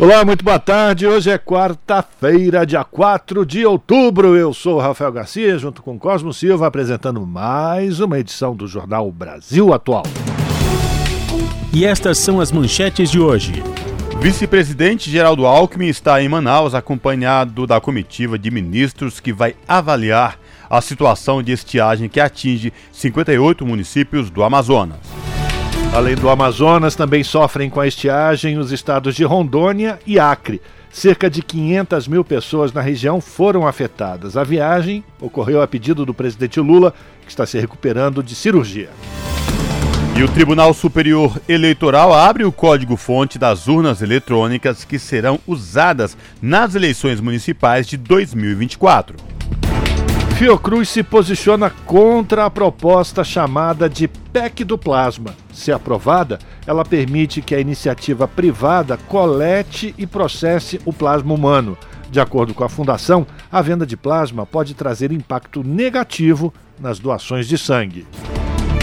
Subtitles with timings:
[0.00, 1.08] Olá, muito boa tarde.
[1.08, 4.36] Hoje é quarta-feira, dia 4 de outubro.
[4.36, 9.10] Eu sou o Rafael Garcia, junto com Cosmo Silva, apresentando mais uma edição do Jornal
[9.10, 10.04] Brasil Atual.
[11.74, 13.60] E estas são as manchetes de hoje.
[14.20, 20.38] Vice-presidente Geraldo Alckmin está em Manaus, acompanhado da comitiva de ministros que vai avaliar
[20.70, 25.00] a situação de estiagem que atinge 58 municípios do Amazonas.
[25.92, 30.60] Além do Amazonas, também sofrem com a estiagem os estados de Rondônia e Acre.
[30.90, 34.36] Cerca de 500 mil pessoas na região foram afetadas.
[34.36, 36.92] A viagem ocorreu a pedido do presidente Lula,
[37.22, 38.90] que está se recuperando de cirurgia.
[40.16, 46.74] E o Tribunal Superior Eleitoral abre o código-fonte das urnas eletrônicas que serão usadas nas
[46.74, 49.37] eleições municipais de 2024.
[50.38, 55.34] Fiocruz se posiciona contra a proposta chamada de PEC do Plasma.
[55.52, 61.76] Se aprovada, ela permite que a iniciativa privada colete e processe o plasma humano.
[62.08, 67.48] De acordo com a fundação, a venda de plasma pode trazer impacto negativo nas doações
[67.48, 68.06] de sangue.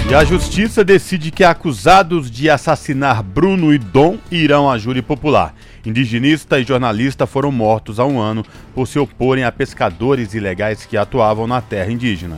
[0.08, 5.56] E a justiça decide que acusados de assassinar Bruno e Dom irão à júri popular.
[5.84, 10.96] Indigenista e jornalista foram mortos há um ano por se oporem a pescadores ilegais que
[10.96, 12.38] atuavam na terra indígena.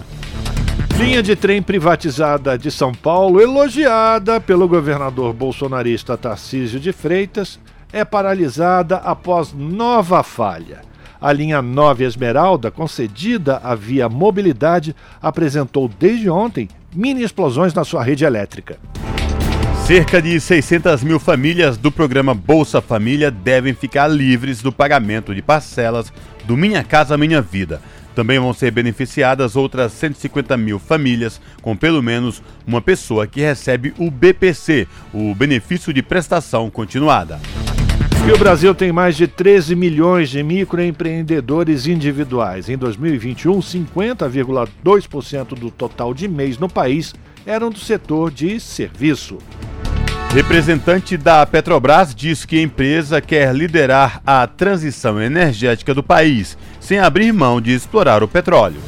[0.97, 7.59] Linha de trem privatizada de São Paulo, elogiada pelo governador bolsonarista Tarcísio de Freitas,
[7.91, 10.81] é paralisada após nova falha.
[11.19, 18.03] A linha 9 Esmeralda, concedida à Via Mobilidade, apresentou desde ontem mini explosões na sua
[18.03, 18.77] rede elétrica.
[19.85, 25.41] Cerca de 600 mil famílias do programa Bolsa Família devem ficar livres do pagamento de
[25.41, 26.11] parcelas
[26.45, 27.81] do Minha Casa Minha Vida.
[28.13, 33.93] Também vão ser beneficiadas outras 150 mil famílias com pelo menos uma pessoa que recebe
[33.97, 37.39] o BPC, o Benefício de Prestação Continuada.
[38.27, 42.67] E o Brasil tem mais de 13 milhões de microempreendedores individuais.
[42.67, 49.37] Em 2021, 50,2% do total de MEIs no país eram do setor de serviço.
[50.33, 56.99] Representante da Petrobras diz que a empresa quer liderar a transição energética do país, sem
[56.99, 58.81] abrir mão de explorar o petróleo.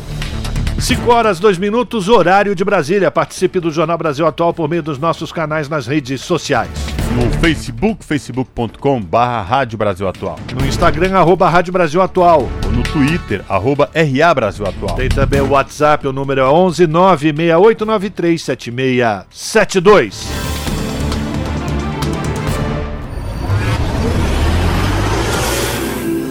[0.78, 3.10] 5 horas, 2 minutos, horário de Brasília.
[3.10, 6.99] Participe do Jornal Brasil Atual por meio dos nossos canais nas redes sociais.
[7.16, 10.40] No Facebook, facebook.com barra Rádio Brasil Atual.
[10.53, 12.47] No Instagram, arroba Rádio Brasil Atual.
[12.66, 14.96] Ou no Twitter, arroba RA Brasil Atual.
[14.96, 20.28] Tem também o WhatsApp, o número é 11 96893 7672.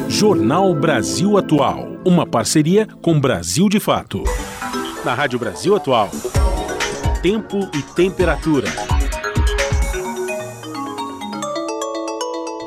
[0.08, 4.24] Jornal Brasil Atual, uma parceria com Brasil de Fato.
[5.04, 6.08] Na Rádio Brasil Atual,
[7.22, 8.97] tempo e temperatura.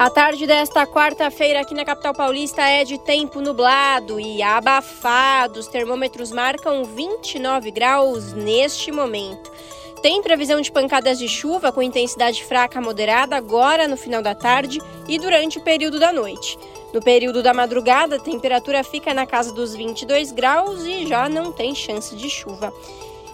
[0.02, 5.60] A tarde desta quarta-feira aqui na capital paulista é de tempo nublado e abafado.
[5.60, 9.52] Os termômetros marcam 29 graus neste momento.
[10.02, 14.34] Tem previsão de pancadas de chuva com intensidade fraca a moderada agora no final da
[14.34, 16.58] tarde e durante o período da noite.
[16.92, 21.52] No período da madrugada, a temperatura fica na casa dos 22 graus e já não
[21.52, 22.74] tem chance de chuva.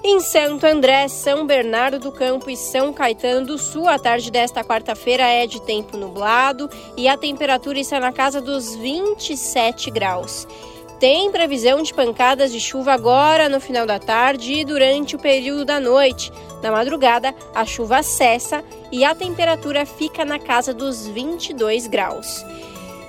[0.10, 4.64] Em Santo André, São Bernardo do Campo e São Caetano do Sul, a tarde desta
[4.64, 10.48] quarta-feira é de tempo nublado e a temperatura está na casa dos 27 graus.
[10.98, 15.66] Tem previsão de pancadas de chuva agora no final da tarde e durante o período
[15.66, 16.32] da noite.
[16.64, 22.46] Na madrugada, a chuva cessa e a temperatura fica na casa dos 22 graus.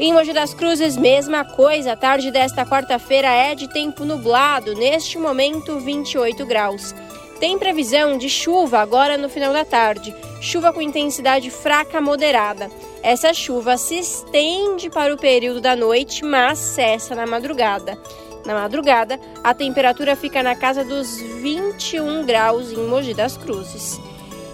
[0.01, 1.93] Em Mogi das Cruzes, mesma coisa.
[1.93, 6.95] A tarde desta quarta-feira é de tempo nublado, neste momento 28 graus.
[7.41, 12.71] Tem previsão de chuva agora no final da tarde, chuva com intensidade fraca moderada.
[13.03, 17.99] Essa chuva se estende para o período da noite, mas cessa na madrugada.
[18.47, 24.01] Na madrugada, a temperatura fica na casa dos 21 graus em Mogi das Cruzes.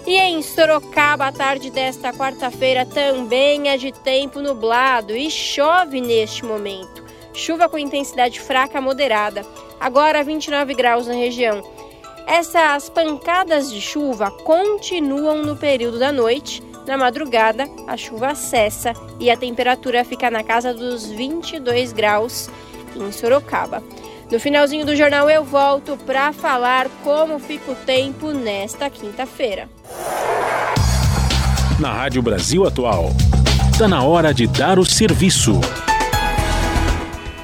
[0.07, 6.45] E em Sorocaba, a tarde desta quarta-feira também é de tempo nublado e chove neste
[6.45, 7.03] momento.
[7.33, 9.43] Chuva com intensidade fraca moderada,
[9.79, 11.63] agora 29 graus na região.
[12.27, 16.61] Essas pancadas de chuva continuam no período da noite.
[16.85, 22.47] Na madrugada, a chuva cessa e a temperatura fica na casa dos 22 graus
[22.95, 23.83] em Sorocaba.
[24.31, 29.69] No finalzinho do jornal eu volto para falar como fica o tempo nesta quinta-feira.
[31.79, 33.11] Na Rádio Brasil Atual,
[33.71, 35.61] está na hora de dar o serviço.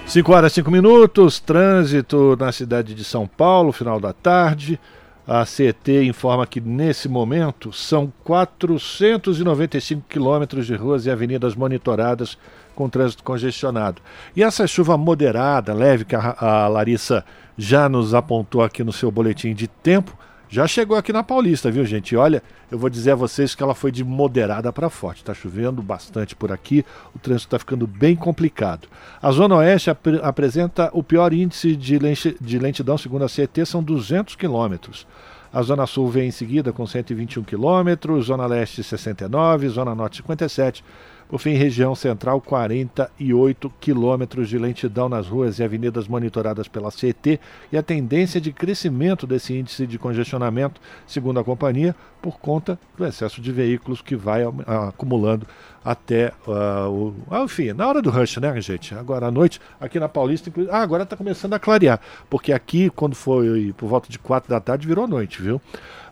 [0.08, 4.80] 5 horas 5 minutos, trânsito na cidade de São Paulo, final da tarde.
[5.28, 12.40] A CET informa que nesse momento são 495 quilômetros de ruas e avenidas monitoradas
[12.82, 14.02] com trânsito congestionado.
[14.36, 17.24] E essa chuva moderada, leve, que a, a Larissa
[17.56, 20.18] já nos apontou aqui no seu boletim de tempo,
[20.50, 22.16] já chegou aqui na Paulista, viu, gente?
[22.16, 22.42] Olha,
[22.72, 25.20] eu vou dizer a vocês que ela foi de moderada para forte.
[25.20, 26.84] Está chovendo bastante por aqui,
[27.16, 28.88] o trânsito está ficando bem complicado.
[29.22, 32.00] A Zona Oeste ap apresenta o pior índice de,
[32.42, 35.06] de lentidão, segundo a CET, são 200 quilômetros.
[35.54, 40.84] A Zona Sul vem em seguida com 121 quilômetros, Zona Leste 69, Zona Norte 57,
[41.32, 47.40] por fim, região central, 48 quilômetros de lentidão nas ruas e avenidas monitoradas pela CET
[47.72, 53.06] e a tendência de crescimento desse índice de congestionamento, segundo a companhia, por conta do
[53.06, 54.42] excesso de veículos que vai
[54.90, 55.48] acumulando
[55.86, 57.16] até uh, o.
[57.32, 58.94] Ah, enfim, na hora do rush, né, gente?
[58.94, 63.16] Agora à noite, aqui na Paulista, ah, agora está começando a clarear, porque aqui, quando
[63.16, 65.62] foi por volta de 4 da tarde, virou noite, viu?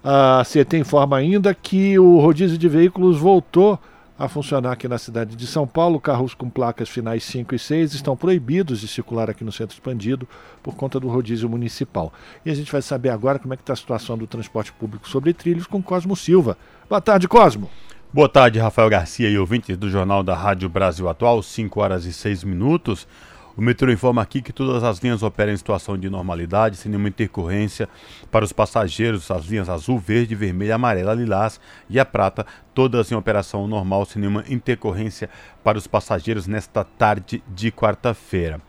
[0.01, 3.77] A CET informa ainda que o rodízio de veículos voltou
[4.19, 5.97] a funcionar aqui na cidade de São Paulo.
[5.97, 10.27] Carros com placas finais 5 e 6 estão proibidos de circular aqui no centro expandido
[10.61, 12.11] por conta do rodízio municipal.
[12.45, 15.07] E a gente vai saber agora como é que está a situação do transporte público
[15.07, 16.57] sobre trilhos com Cosmo Silva.
[16.89, 17.69] Boa tarde, Cosmo.
[18.11, 22.11] Boa tarde, Rafael Garcia e ouvintes do Jornal da Rádio Brasil Atual, 5 horas e
[22.11, 23.07] 6 minutos.
[23.59, 27.09] O metrô informa aqui que todas as linhas operam em situação de normalidade, sem nenhuma
[27.09, 27.89] intercorrência
[28.31, 29.29] para os passageiros.
[29.29, 31.59] As linhas azul, verde, vermelha, amarela, lilás
[31.89, 35.29] e a prata, todas em operação normal, sem nenhuma intercorrência
[35.61, 38.61] para os passageiros nesta tarde de quarta-feira.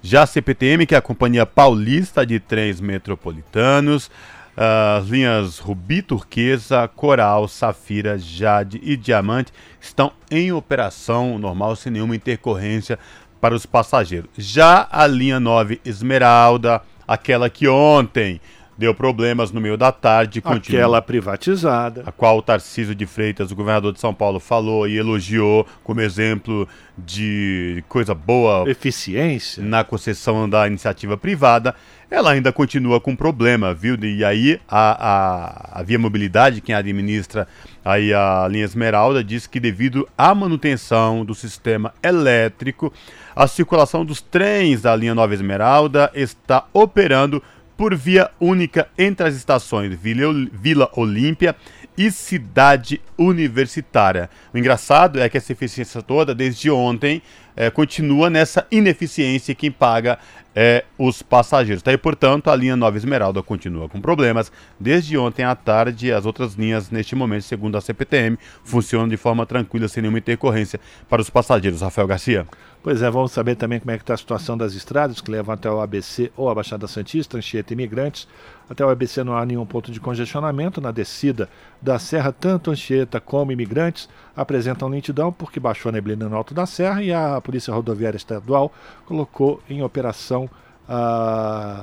[0.00, 4.08] Já a CPTM, que é a Companhia Paulista de Trens Metropolitanos,
[4.56, 12.16] as linhas Rubi Turquesa, Coral, Safira, Jade e Diamante estão em operação normal, sem nenhuma
[12.16, 12.98] intercorrência
[13.40, 14.30] para os passageiros.
[14.36, 18.40] Já a linha 9 Esmeralda, aquela que ontem
[18.76, 20.40] deu problemas no meio da tarde.
[20.40, 22.02] Continua, aquela privatizada.
[22.04, 26.00] A qual o Tarcísio de Freitas, o governador de São Paulo, falou e elogiou como
[26.00, 28.68] exemplo de coisa boa.
[28.68, 29.62] Eficiência.
[29.62, 31.74] Na concessão da iniciativa privada.
[32.08, 33.96] Ela ainda continua com problema, viu?
[34.00, 37.48] E aí a, a, a Via Mobilidade, quem administra
[37.84, 42.92] aí a linha Esmeralda, diz que devido à manutenção do sistema elétrico,
[43.34, 47.42] a circulação dos trens da linha Nova Esmeralda está operando
[47.76, 51.54] por via única entre as estações Vila Olímpia
[51.96, 54.30] e Cidade Universitária.
[54.52, 57.22] O engraçado é que essa eficiência toda, desde ontem,
[57.56, 60.18] é, continua nessa ineficiência quem paga
[60.56, 61.82] é, os passageiros.
[61.82, 61.92] Tá?
[61.92, 64.50] E, portanto, a linha Nova Esmeralda continua com problemas.
[64.80, 69.44] Desde ontem à tarde, as outras linhas, neste momento, segundo a CPTM, funcionam de forma
[69.44, 70.80] tranquila, sem nenhuma intercorrência
[71.10, 71.82] para os passageiros.
[71.82, 72.46] Rafael Garcia.
[72.86, 75.52] Pois é, vamos saber também como é que está a situação das estradas que levam
[75.52, 78.28] até o ABC ou a Baixada Santista, Anchieta Imigrantes.
[78.70, 80.80] Até o ABC não há nenhum ponto de congestionamento.
[80.80, 81.48] Na descida
[81.82, 86.64] da Serra, tanto Anchieta como Imigrantes apresentam lentidão porque baixou a neblina no alto da
[86.64, 88.72] serra e a Polícia Rodoviária Estadual
[89.04, 90.48] colocou em operação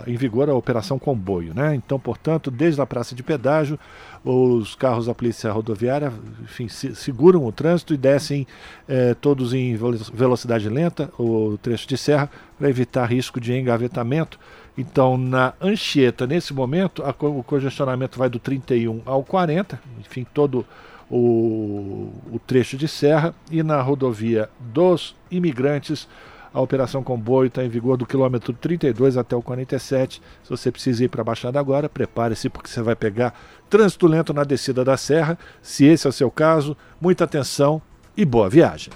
[0.08, 1.54] em vigor a operação comboio.
[1.54, 1.76] Né?
[1.76, 3.78] Então, portanto, desde a praça de pedágio,
[4.24, 8.48] os carros da Polícia Rodoviária enfim, se, seguram o trânsito e descem
[8.88, 9.76] eh, todos em
[10.14, 14.40] velocidade lenta, o trecho de serra, para evitar risco de engavetamento.
[14.78, 20.66] Então, na Anchieta, nesse momento, a, o congestionamento vai do 31 ao 40, enfim, todo
[21.10, 26.08] o, o trecho de serra, e na rodovia dos imigrantes,
[26.54, 30.22] a operação comboio está em vigor do quilômetro 32 até o 47.
[30.44, 33.34] Se você precisa ir para a Baixada agora, prepare-se porque você vai pegar
[33.70, 35.38] trânsito lento na descida da serra.
[35.62, 37.82] Se esse é o seu caso, muita atenção
[38.16, 38.94] e boa viagem.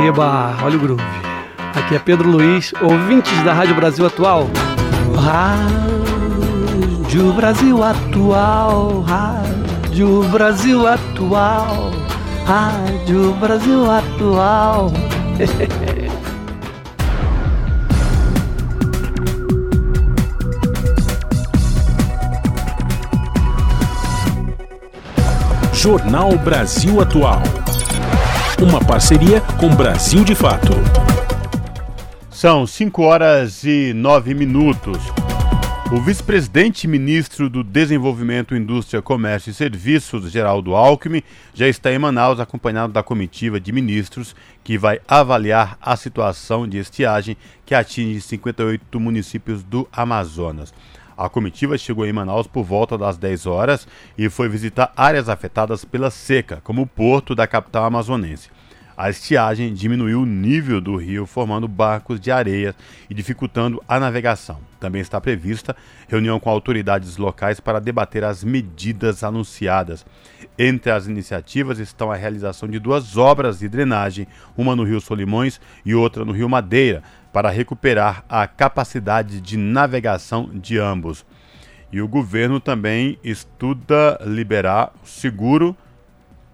[0.00, 1.02] Eba, olha o groove.
[1.74, 4.48] Aqui é Pedro Luiz, ouvintes da Rádio Brasil Atual.
[5.14, 6.32] Rádio
[7.34, 11.90] Brasil Atual, Rádio Brasil Atual,
[12.46, 14.90] Rádio Brasil Atual.
[25.74, 27.42] Jornal Brasil Atual.
[28.62, 30.72] Uma parceria com Brasil de Fato.
[32.30, 34.98] São 5 horas e 9 minutos.
[35.92, 41.22] O vice-presidente ministro do Desenvolvimento, Indústria, Comércio e Serviços, Geraldo Alckmin,
[41.54, 46.78] já está em Manaus acompanhado da comitiva de ministros que vai avaliar a situação de
[46.78, 50.74] estiagem que atinge 58 municípios do Amazonas.
[51.16, 53.86] A comitiva chegou em Manaus por volta das 10 horas
[54.18, 58.50] e foi visitar áreas afetadas pela seca, como o porto da capital amazonense.
[58.96, 62.74] A estiagem diminuiu o nível do rio, formando barcos de areia
[63.10, 64.58] e dificultando a navegação.
[64.80, 65.76] Também está prevista
[66.08, 70.06] reunião com autoridades locais para debater as medidas anunciadas.
[70.58, 74.26] Entre as iniciativas estão a realização de duas obras de drenagem,
[74.56, 77.02] uma no Rio Solimões e outra no Rio Madeira,
[77.34, 81.26] para recuperar a capacidade de navegação de ambos.
[81.92, 85.76] E o governo também estuda liberar seguro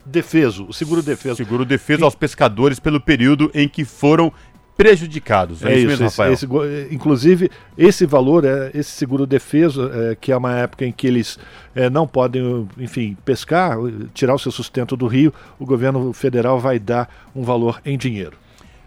[0.04, 1.36] defeso, o seguro defeso.
[1.36, 4.32] Seguro defeso aos pescadores pelo período em que foram
[4.76, 5.62] prejudicados.
[5.62, 6.32] É, é isso, mesmo, esse, Rafael?
[6.32, 6.46] Esse,
[6.90, 11.38] inclusive, esse valor, é, esse seguro defeso, é, que é uma época em que eles
[11.74, 13.76] é, não podem, enfim, pescar,
[14.14, 18.36] tirar o seu sustento do rio, o governo federal vai dar um valor em dinheiro.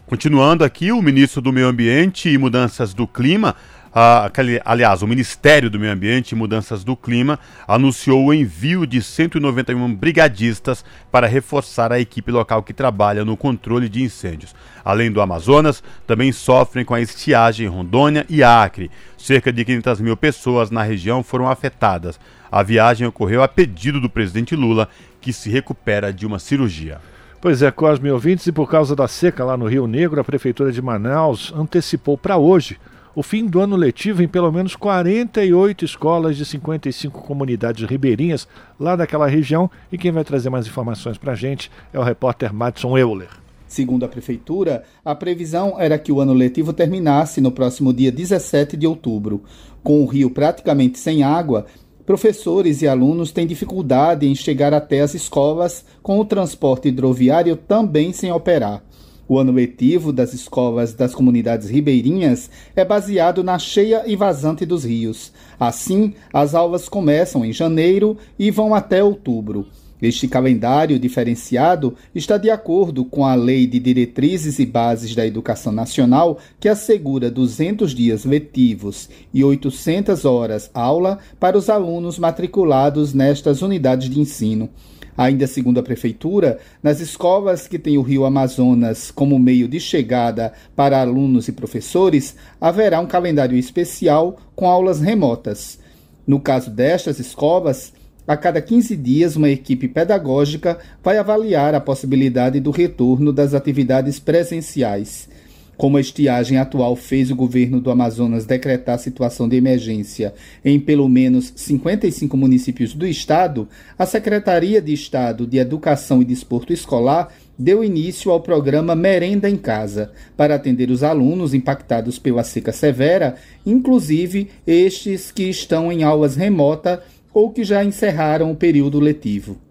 [0.06, 3.56] Continuando aqui, o ministro do Meio Ambiente e Mudanças do Clima
[3.98, 4.30] ah,
[4.66, 9.96] aliás, o Ministério do Meio Ambiente e Mudanças do Clima anunciou o envio de 191
[9.96, 14.54] brigadistas para reforçar a equipe local que trabalha no controle de incêndios.
[14.84, 18.92] Além do Amazonas, também sofrem com a estiagem Rondônia e Acre.
[19.18, 22.20] Cerca de 500 mil pessoas na região foram afetadas.
[22.52, 24.90] A viagem ocorreu a pedido do presidente Lula,
[25.22, 27.00] que se recupera de uma cirurgia.
[27.40, 30.70] Pois é, Cosme ouvintes, e por causa da seca lá no Rio Negro, a Prefeitura
[30.70, 32.78] de Manaus antecipou para hoje
[33.16, 38.46] o fim do ano letivo em pelo menos 48 escolas de 55 comunidades ribeirinhas
[38.78, 39.72] lá daquela região.
[39.90, 43.30] E quem vai trazer mais informações para a gente é o repórter Madison Euler.
[43.68, 48.78] Segundo a Prefeitura, a previsão era que o ano letivo terminasse no próximo dia 17
[48.78, 49.44] de outubro.
[49.82, 51.66] Com o rio praticamente sem água,
[52.06, 58.14] professores e alunos têm dificuldade em chegar até as escolas, com o transporte hidroviário também
[58.14, 58.84] sem operar.
[59.28, 64.84] O ano letivo das escolas das comunidades ribeirinhas é baseado na cheia e vazante dos
[64.84, 65.32] rios.
[65.60, 69.66] Assim, as aulas começam em janeiro e vão até outubro.
[70.02, 75.72] Este calendário diferenciado está de acordo com a Lei de Diretrizes e Bases da Educação
[75.72, 83.62] Nacional, que assegura 200 dias letivos e 800 horas aula para os alunos matriculados nestas
[83.62, 84.70] unidades de ensino.
[85.18, 90.52] Ainda segundo a Prefeitura, nas escolas que têm o rio Amazonas como meio de chegada
[90.76, 95.80] para alunos e professores, haverá um calendário especial com aulas remotas.
[96.28, 97.94] No caso destas escolas,
[98.28, 104.20] a cada 15 dias, uma equipe pedagógica vai avaliar a possibilidade do retorno das atividades
[104.20, 105.30] presenciais.
[105.78, 111.10] Como a estiagem atual fez o governo do Amazonas decretar situação de emergência em pelo
[111.10, 113.68] menos 55 municípios do estado,
[113.98, 119.58] a Secretaria de Estado de Educação e Desporto Escolar deu início ao programa Merenda em
[119.58, 126.36] Casa, para atender os alunos impactados pela seca severa, inclusive estes que estão em aulas
[126.36, 127.04] remota
[127.34, 129.65] ou que já encerraram o período letivo.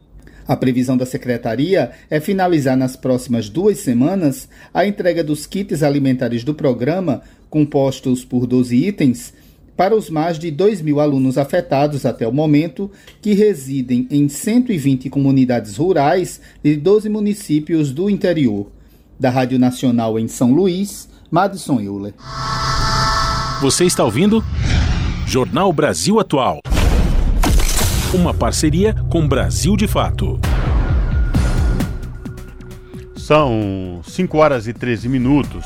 [0.46, 6.44] A previsão da secretaria é finalizar nas próximas duas semanas a entrega dos kits alimentares
[6.44, 9.32] do programa, compostos por 12 itens,
[9.76, 15.10] para os mais de 2 mil alunos afetados até o momento, que residem em 120
[15.10, 18.70] comunidades rurais de 12 municípios do interior.
[19.18, 22.14] Da Rádio Nacional em São Luís, Madison Euler.
[23.60, 24.44] Você está ouvindo?
[25.26, 26.60] Jornal Brasil Atual.
[28.14, 30.38] Uma parceria com Brasil de Fato.
[33.16, 35.64] São 5 horas e 13 minutos.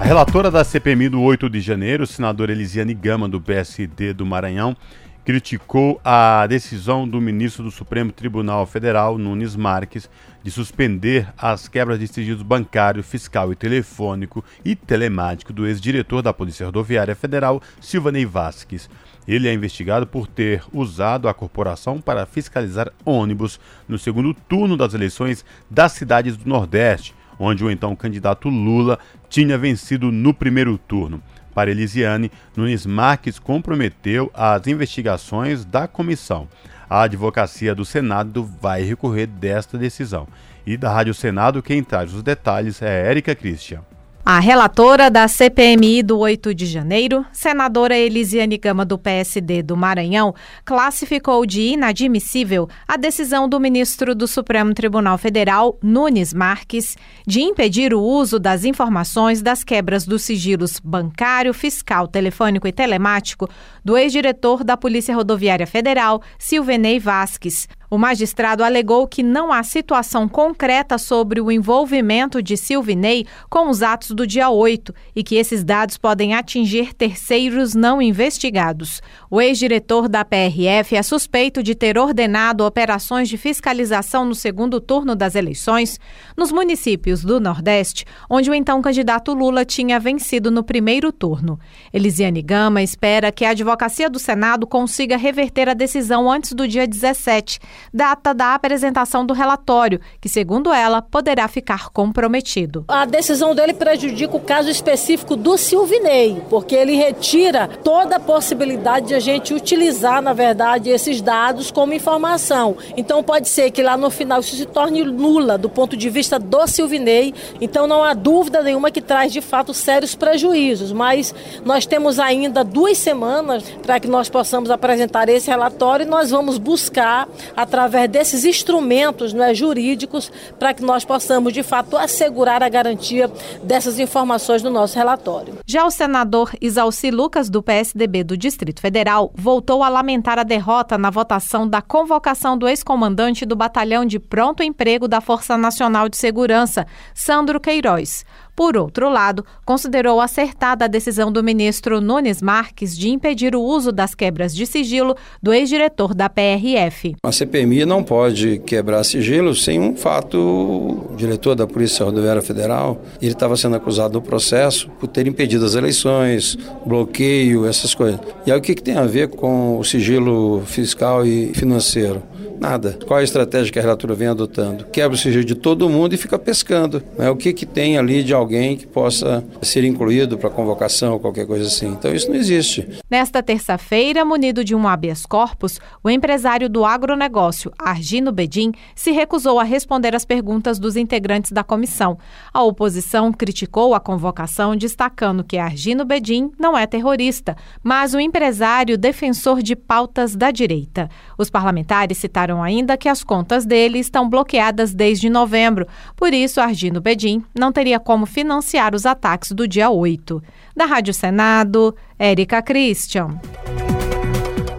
[0.00, 4.76] A relatora da CPMI do 8 de janeiro, senadora Elisiane Gama, do PSD do Maranhão,
[5.24, 10.10] criticou a decisão do ministro do Supremo Tribunal Federal, Nunes Marques,
[10.42, 16.34] de suspender as quebras de sigilo bancário, fiscal e telefônico e telemático do ex-diretor da
[16.34, 18.90] Polícia Rodoviária Federal, Silvanei Vasques.
[19.26, 24.94] Ele é investigado por ter usado a corporação para fiscalizar ônibus no segundo turno das
[24.94, 28.98] eleições das cidades do Nordeste, onde o então candidato Lula
[29.28, 31.22] tinha vencido no primeiro turno.
[31.54, 36.48] Para Elisiane, Nunes Marques comprometeu as investigações da comissão.
[36.88, 40.26] A advocacia do Senado vai recorrer desta decisão.
[40.66, 43.82] E da Rádio Senado, quem traz os detalhes é Érica Christian.
[44.24, 50.32] A relatora da CPMI do 8 de janeiro, senadora Elisiane Gama do PSD do Maranhão,
[50.64, 57.92] classificou de inadmissível a decisão do ministro do Supremo Tribunal Federal, Nunes Marques, de impedir
[57.92, 63.48] o uso das informações das quebras dos sigilos bancário, fiscal, telefônico e telemático
[63.84, 70.26] do ex-diretor da Polícia Rodoviária Federal, Silvenei Vasques, o magistrado alegou que não há situação
[70.26, 75.62] concreta sobre o envolvimento de Silvinei com os atos do dia 8 e que esses
[75.62, 79.02] dados podem atingir terceiros não investigados.
[79.30, 85.14] O ex-diretor da PRF é suspeito de ter ordenado operações de fiscalização no segundo turno
[85.14, 86.00] das eleições
[86.34, 91.60] nos municípios do Nordeste, onde o então candidato Lula tinha vencido no primeiro turno.
[91.92, 96.86] Elisiane Gama espera que a advocacia do Senado consiga reverter a decisão antes do dia
[96.86, 97.60] 17
[97.92, 102.84] data da apresentação do relatório, que, segundo ela, poderá ficar comprometido.
[102.88, 109.08] A decisão dele prejudica o caso específico do Silvinei, porque ele retira toda a possibilidade
[109.08, 112.76] de a gente utilizar, na verdade, esses dados como informação.
[112.96, 116.38] Então, pode ser que lá no final isso se torne nula do ponto de vista
[116.38, 117.34] do Silvinei.
[117.60, 121.34] Então, não há dúvida nenhuma que traz de fato sérios prejuízos, mas
[121.64, 126.58] nós temos ainda duas semanas para que nós possamos apresentar esse relatório e nós vamos
[126.58, 127.71] buscar, através
[128.10, 133.30] desses instrumentos não é, jurídicos para que nós possamos, de fato, assegurar a garantia
[133.62, 135.58] dessas informações no nosso relatório.
[135.66, 140.98] Já o senador Isalci Lucas, do PSDB do Distrito Federal, voltou a lamentar a derrota
[140.98, 146.16] na votação da convocação do ex-comandante do Batalhão de Pronto Emprego da Força Nacional de
[146.16, 148.24] Segurança, Sandro Queiroz.
[148.54, 153.90] Por outro lado, considerou acertada a decisão do ministro Nunes Marques de impedir o uso
[153.90, 157.16] das quebras de sigilo do ex-diretor da PRF.
[157.22, 160.38] A CPMI não pode quebrar sigilo sem um fato.
[160.38, 165.64] O diretor da Polícia Rodoviária Federal, ele estava sendo acusado do processo por ter impedido
[165.64, 168.20] as eleições, bloqueio, essas coisas.
[168.46, 172.22] E aí o que, que tem a ver com o sigilo fiscal e financeiro?
[172.60, 172.98] Nada.
[173.06, 174.84] Qual a estratégia que a relatora vem adotando?
[174.86, 177.02] Quebra o sigilo de todo mundo e fica pescando.
[177.18, 177.28] Né?
[177.30, 181.46] O que, que tem ali de alguém que possa ser incluído para convocação ou qualquer
[181.46, 181.88] coisa assim?
[181.88, 182.88] Então isso não existe.
[183.10, 189.58] Nesta terça-feira, munido de um habeas corpus, o empresário do agronegócio, Argino Bedin, se recusou
[189.58, 192.18] a responder às perguntas dos integrantes da comissão.
[192.52, 198.96] A oposição criticou a convocação, destacando que Argino Bedin não é terrorista, mas um empresário
[198.96, 201.08] defensor de pautas da direita.
[201.36, 206.98] Os parlamentares citaram ainda que as contas dele estão bloqueadas desde novembro, por isso Argino
[206.98, 210.42] Bedin não teria como financiar os ataques do dia 8.
[210.74, 213.38] Da Rádio Senado, Érica Christian.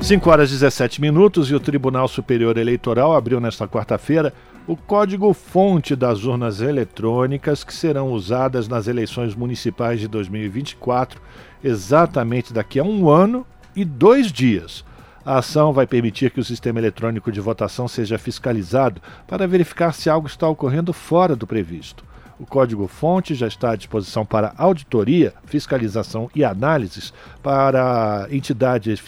[0.01, 4.33] 5 horas e 17 minutos e o Tribunal Superior Eleitoral abriu nesta quarta-feira
[4.65, 11.21] o código-fonte das urnas eletrônicas que serão usadas nas eleições municipais de 2024,
[11.63, 14.83] exatamente daqui a um ano e dois dias.
[15.25, 20.09] A ação vai permitir que o sistema eletrônico de votação seja fiscalizado para verificar se
[20.09, 22.03] algo está ocorrendo fora do previsto.
[22.37, 28.99] O código-fonte já está à disposição para auditoria, fiscalização e análises para entidades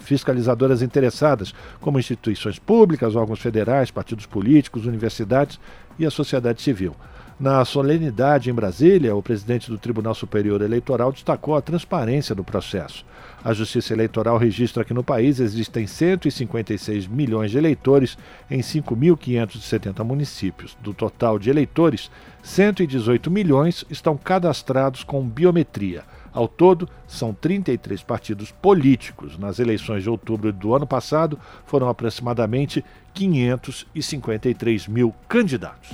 [0.00, 5.60] fiscalizadoras interessadas, como instituições públicas, órgãos federais, partidos políticos, universidades
[5.98, 6.96] e a sociedade civil.
[7.38, 13.04] Na solenidade em Brasília, o presidente do Tribunal Superior Eleitoral destacou a transparência do processo.
[13.42, 18.18] A Justiça Eleitoral registra que no país existem 156 milhões de eleitores
[18.50, 20.76] em 5.570 municípios.
[20.82, 22.10] Do total de eleitores,
[22.42, 26.04] 118 milhões estão cadastrados com biometria.
[26.32, 29.38] Ao todo, são 33 partidos políticos.
[29.38, 35.90] Nas eleições de outubro do ano passado, foram aproximadamente 553 mil candidatos.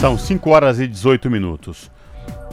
[0.00, 1.90] São 5 horas e 18 minutos.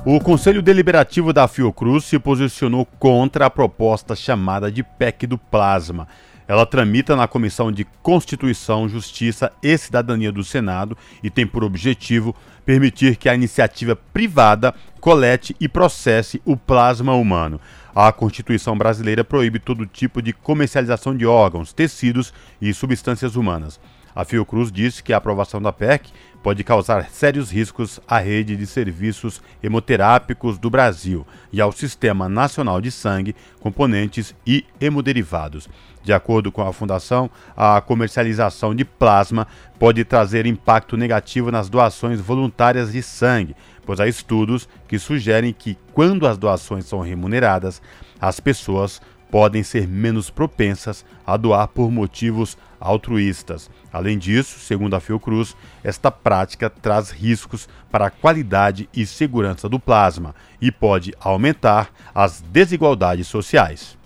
[0.08, 6.08] O Conselho Deliberativo da Fiocruz se posicionou contra a proposta chamada de PEC do Plasma.
[6.48, 12.36] Ela tramita na Comissão de Constituição, Justiça e Cidadania do Senado e tem por objetivo
[12.64, 17.60] permitir que a iniciativa privada colete e processe o plasma humano.
[17.96, 23.80] A Constituição brasileira proíbe todo tipo de comercialização de órgãos, tecidos e substâncias humanas.
[24.16, 26.10] A Fiocruz disse que a aprovação da PEC
[26.46, 32.80] pode causar sérios riscos à rede de serviços hemoterápicos do Brasil e ao Sistema Nacional
[32.80, 35.68] de Sangue, Componentes e Hemoderivados.
[36.04, 39.48] De acordo com a Fundação, a comercialização de plasma
[39.80, 45.76] pode trazer impacto negativo nas doações voluntárias de sangue, pois há estudos que sugerem que,
[45.94, 47.82] quando as doações são remuneradas,
[48.22, 52.56] as pessoas podem ser menos propensas a doar por motivos
[52.86, 53.70] altruístas.
[53.92, 59.80] Além disso, segundo a Fiocruz, esta prática traz riscos para a qualidade e segurança do
[59.80, 63.98] plasma e pode aumentar as desigualdades sociais.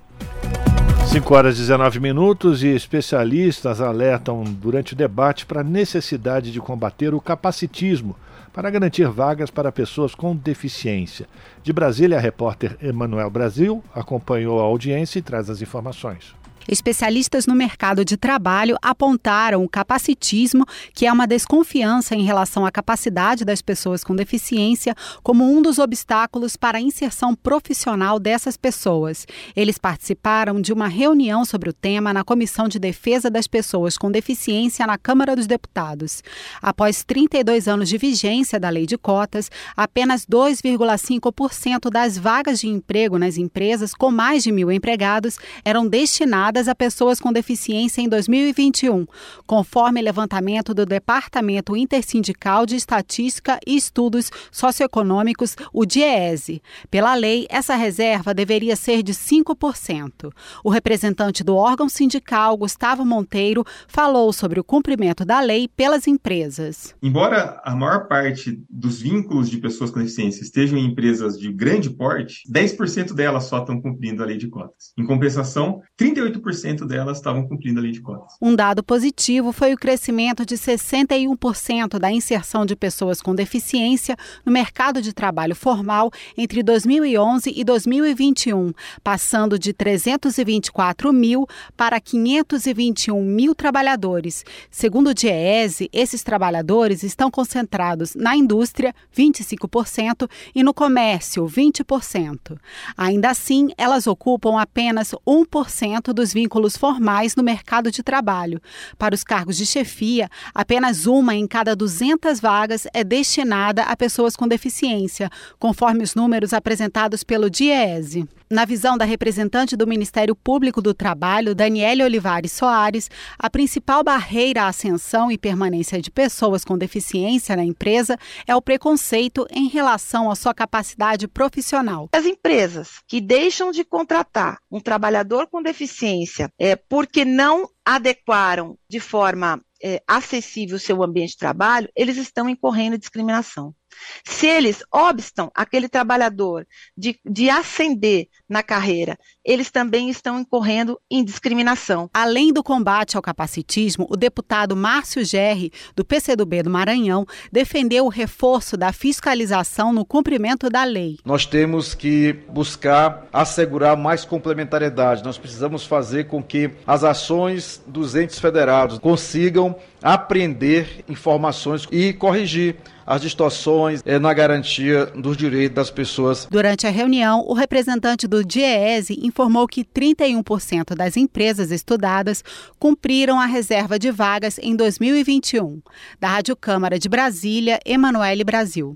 [1.07, 6.59] 5 horas e 19 minutos e especialistas alertam durante o debate para a necessidade de
[6.59, 8.15] combater o capacitismo
[8.53, 11.27] para garantir vagas para pessoas com deficiência.
[11.63, 16.38] De Brasília, a repórter Emanuel Brasil acompanhou a audiência e traz as informações.
[16.69, 22.71] Especialistas no mercado de trabalho apontaram o capacitismo, que é uma desconfiança em relação à
[22.71, 29.25] capacidade das pessoas com deficiência, como um dos obstáculos para a inserção profissional dessas pessoas.
[29.55, 34.11] Eles participaram de uma reunião sobre o tema na Comissão de Defesa das Pessoas com
[34.11, 36.21] Deficiência na Câmara dos Deputados.
[36.61, 43.17] Após 32 anos de vigência da lei de cotas, apenas 2,5% das vagas de emprego
[43.17, 49.05] nas empresas com mais de mil empregados eram destinadas a pessoas com deficiência em 2021,
[49.45, 56.61] conforme levantamento do Departamento Intersindical de Estatística e Estudos Socioeconômicos, o DIEESE.
[56.89, 60.31] Pela lei, essa reserva deveria ser de 5%.
[60.63, 66.95] O representante do órgão sindical, Gustavo Monteiro, falou sobre o cumprimento da lei pelas empresas.
[67.01, 71.89] Embora a maior parte dos vínculos de pessoas com deficiência estejam em empresas de grande
[71.89, 74.91] porte, 10% delas só estão cumprindo a lei de cotas.
[74.97, 78.33] Em compensação, 38% 100% delas estavam cumprindo a lei de cotas.
[78.41, 84.51] Um dado positivo foi o crescimento de 61% da inserção de pessoas com deficiência no
[84.51, 88.73] mercado de trabalho formal entre 2011 e 2021,
[89.03, 94.43] passando de 324 mil para 521 mil trabalhadores.
[94.69, 102.57] Segundo o DIEESE, esses trabalhadores estão concentrados na indústria, 25%, e no comércio, 20%.
[102.97, 108.61] Ainda assim, elas ocupam apenas 1% dos vínculos formais no mercado de trabalho.
[108.97, 114.35] Para os cargos de chefia, apenas uma em cada 200 vagas é destinada a pessoas
[114.35, 118.27] com deficiência, conforme os números apresentados pelo DIEESE.
[118.51, 123.07] Na visão da representante do Ministério Público do Trabalho, Daniele Olivares Soares,
[123.37, 128.61] a principal barreira à ascensão e permanência de pessoas com deficiência na empresa é o
[128.61, 132.09] preconceito em relação à sua capacidade profissional.
[132.11, 138.99] As empresas que deixam de contratar um trabalhador com deficiência é, porque não adequaram de
[138.99, 143.75] forma é, acessível o seu ambiente de trabalho, eles estão incorrendo em discriminação.
[144.23, 146.65] Se eles obstam aquele trabalhador
[146.97, 152.09] de, de ascender na carreira, eles também estão incorrendo em discriminação.
[152.13, 158.09] Além do combate ao capacitismo, o deputado Márcio Gerri, do PCdoB do Maranhão, defendeu o
[158.09, 161.17] reforço da fiscalização no cumprimento da lei.
[161.25, 165.23] Nós temos que buscar assegurar mais complementariedade.
[165.23, 172.77] Nós precisamos fazer com que as ações dos entes federados consigam aprender informações e corrigir
[173.09, 176.47] as distorções é, na garantia dos direitos das pessoas.
[176.49, 182.43] Durante a reunião, o representante do DIEESE informou que 31% das empresas estudadas
[182.77, 185.81] cumpriram a reserva de vagas em 2021.
[186.19, 188.95] Da Rádio Câmara de Brasília, Emanuele Brasil.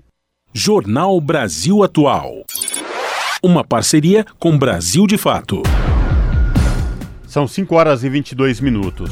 [0.52, 2.44] Jornal Brasil Atual.
[3.42, 5.60] Uma parceria com Brasil de Fato.
[7.26, 9.10] São 5 horas e 22 minutos.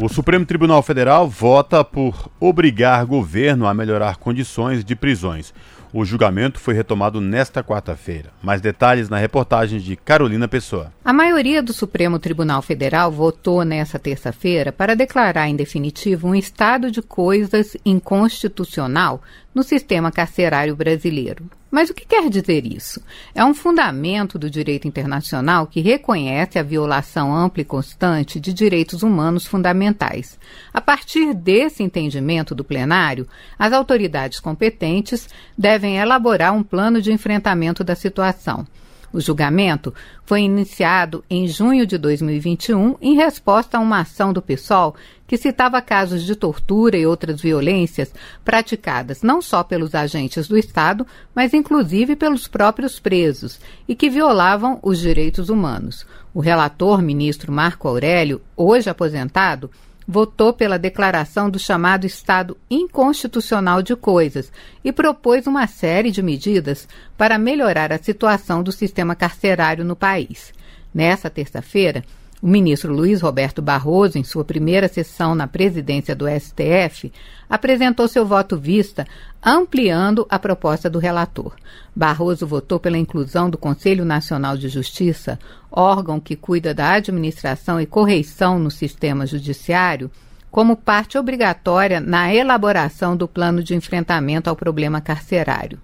[0.00, 5.52] O Supremo Tribunal Federal vota por obrigar governo a melhorar condições de prisões.
[5.92, 8.30] O julgamento foi retomado nesta quarta-feira.
[8.40, 10.92] Mais detalhes na reportagem de Carolina Pessoa.
[11.04, 16.92] A maioria do Supremo Tribunal Federal votou nesta terça-feira para declarar em definitivo um estado
[16.92, 19.20] de coisas inconstitucional
[19.52, 21.50] no sistema carcerário brasileiro.
[21.70, 23.02] Mas o que quer dizer isso?
[23.34, 29.02] É um fundamento do direito internacional que reconhece a violação ampla e constante de direitos
[29.02, 30.38] humanos fundamentais.
[30.72, 33.28] A partir desse entendimento do plenário,
[33.58, 38.66] as autoridades competentes devem elaborar um plano de enfrentamento da situação.
[39.12, 39.94] O julgamento
[40.24, 44.94] foi iniciado em junho de 2021 em resposta a uma ação do PSOL
[45.26, 48.12] que citava casos de tortura e outras violências
[48.44, 54.78] praticadas não só pelos agentes do Estado, mas inclusive pelos próprios presos e que violavam
[54.82, 56.06] os direitos humanos.
[56.34, 59.70] O relator, ministro Marco Aurélio, hoje aposentado,
[60.10, 64.50] votou pela declaração do chamado Estado inconstitucional de coisas
[64.82, 70.54] e propôs uma série de medidas para melhorar a situação do sistema carcerário no país.
[70.94, 72.02] Nessa terça-feira,
[72.40, 77.12] O ministro Luiz Roberto Barroso, em sua primeira sessão na presidência do STF,
[77.50, 79.04] apresentou seu voto vista,
[79.42, 81.56] ampliando a proposta do relator.
[81.96, 85.36] Barroso votou pela inclusão do Conselho Nacional de Justiça,
[85.68, 90.08] órgão que cuida da administração e correição no sistema judiciário,
[90.48, 95.80] como parte obrigatória na elaboração do plano de enfrentamento ao problema carcerário.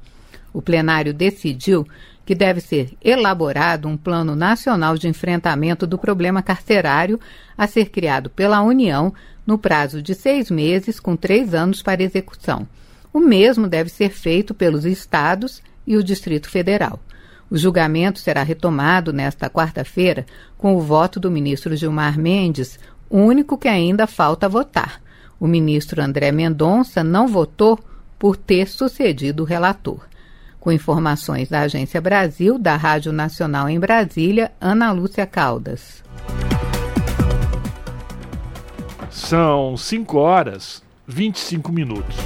[0.53, 1.85] O plenário decidiu
[2.25, 7.21] que deve ser elaborado um plano nacional de enfrentamento do problema carcerário
[7.57, 9.13] a ser criado pela União
[9.47, 12.67] no prazo de seis meses, com três anos para execução.
[13.13, 16.99] O mesmo deve ser feito pelos estados e o Distrito Federal.
[17.51, 22.79] O julgamento será retomado nesta quarta-feira com o voto do ministro Gilmar Mendes,
[23.11, 25.01] único que ainda falta votar.
[25.39, 27.79] O ministro André Mendonça não votou
[28.19, 30.01] por ter sucedido o relator.
[30.65, 36.03] Com informações da Agência Brasil, da Rádio Nacional em Brasília, Ana Lúcia Caldas.
[39.11, 42.17] São 5 horas 25 minutos.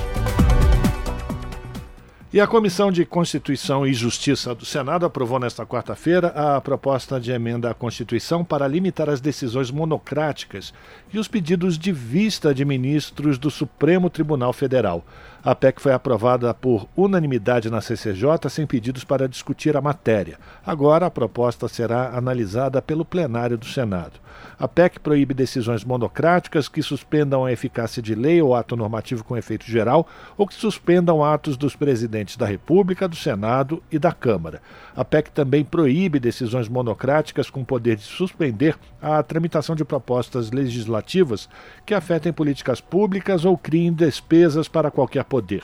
[2.39, 7.33] E a Comissão de Constituição e Justiça do Senado aprovou nesta quarta-feira a proposta de
[7.33, 10.73] emenda à Constituição para limitar as decisões monocráticas
[11.13, 15.05] e os pedidos de vista de ministros do Supremo Tribunal Federal.
[15.43, 20.39] A PEC foi aprovada por unanimidade na CCJ sem pedidos para discutir a matéria.
[20.65, 24.21] Agora a proposta será analisada pelo plenário do Senado.
[24.59, 29.37] A PEC proíbe decisões monocráticas que suspendam a eficácia de lei ou ato normativo com
[29.37, 34.61] efeito geral ou que suspendam atos dos presidentes da República, do Senado e da Câmara.
[34.95, 41.49] A PEC também proíbe decisões monocráticas com poder de suspender a tramitação de propostas legislativas
[41.87, 45.63] que afetem políticas públicas ou criem despesas para qualquer poder.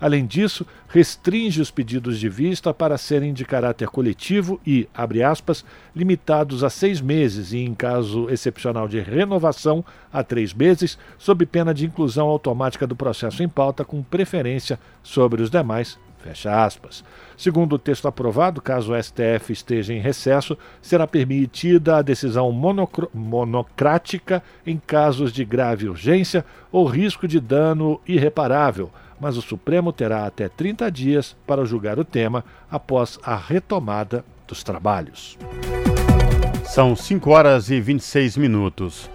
[0.00, 5.64] Além disso, restringe os pedidos de vista para serem de caráter coletivo e, abre aspas,
[5.94, 11.72] limitados a seis meses e, em caso excepcional de renovação, a três meses, sob pena
[11.72, 15.98] de inclusão automática do processo em pauta, com preferência sobre os demais.
[16.26, 17.04] Fecha aspas.
[17.36, 22.50] Segundo o texto aprovado, caso o STF esteja em recesso, será permitida a decisão
[23.14, 30.26] monocrática em casos de grave urgência ou risco de dano irreparável mas o Supremo terá
[30.26, 35.38] até 30 dias para julgar o tema após a retomada dos trabalhos.
[36.64, 39.08] São 5 horas e 26 minutos.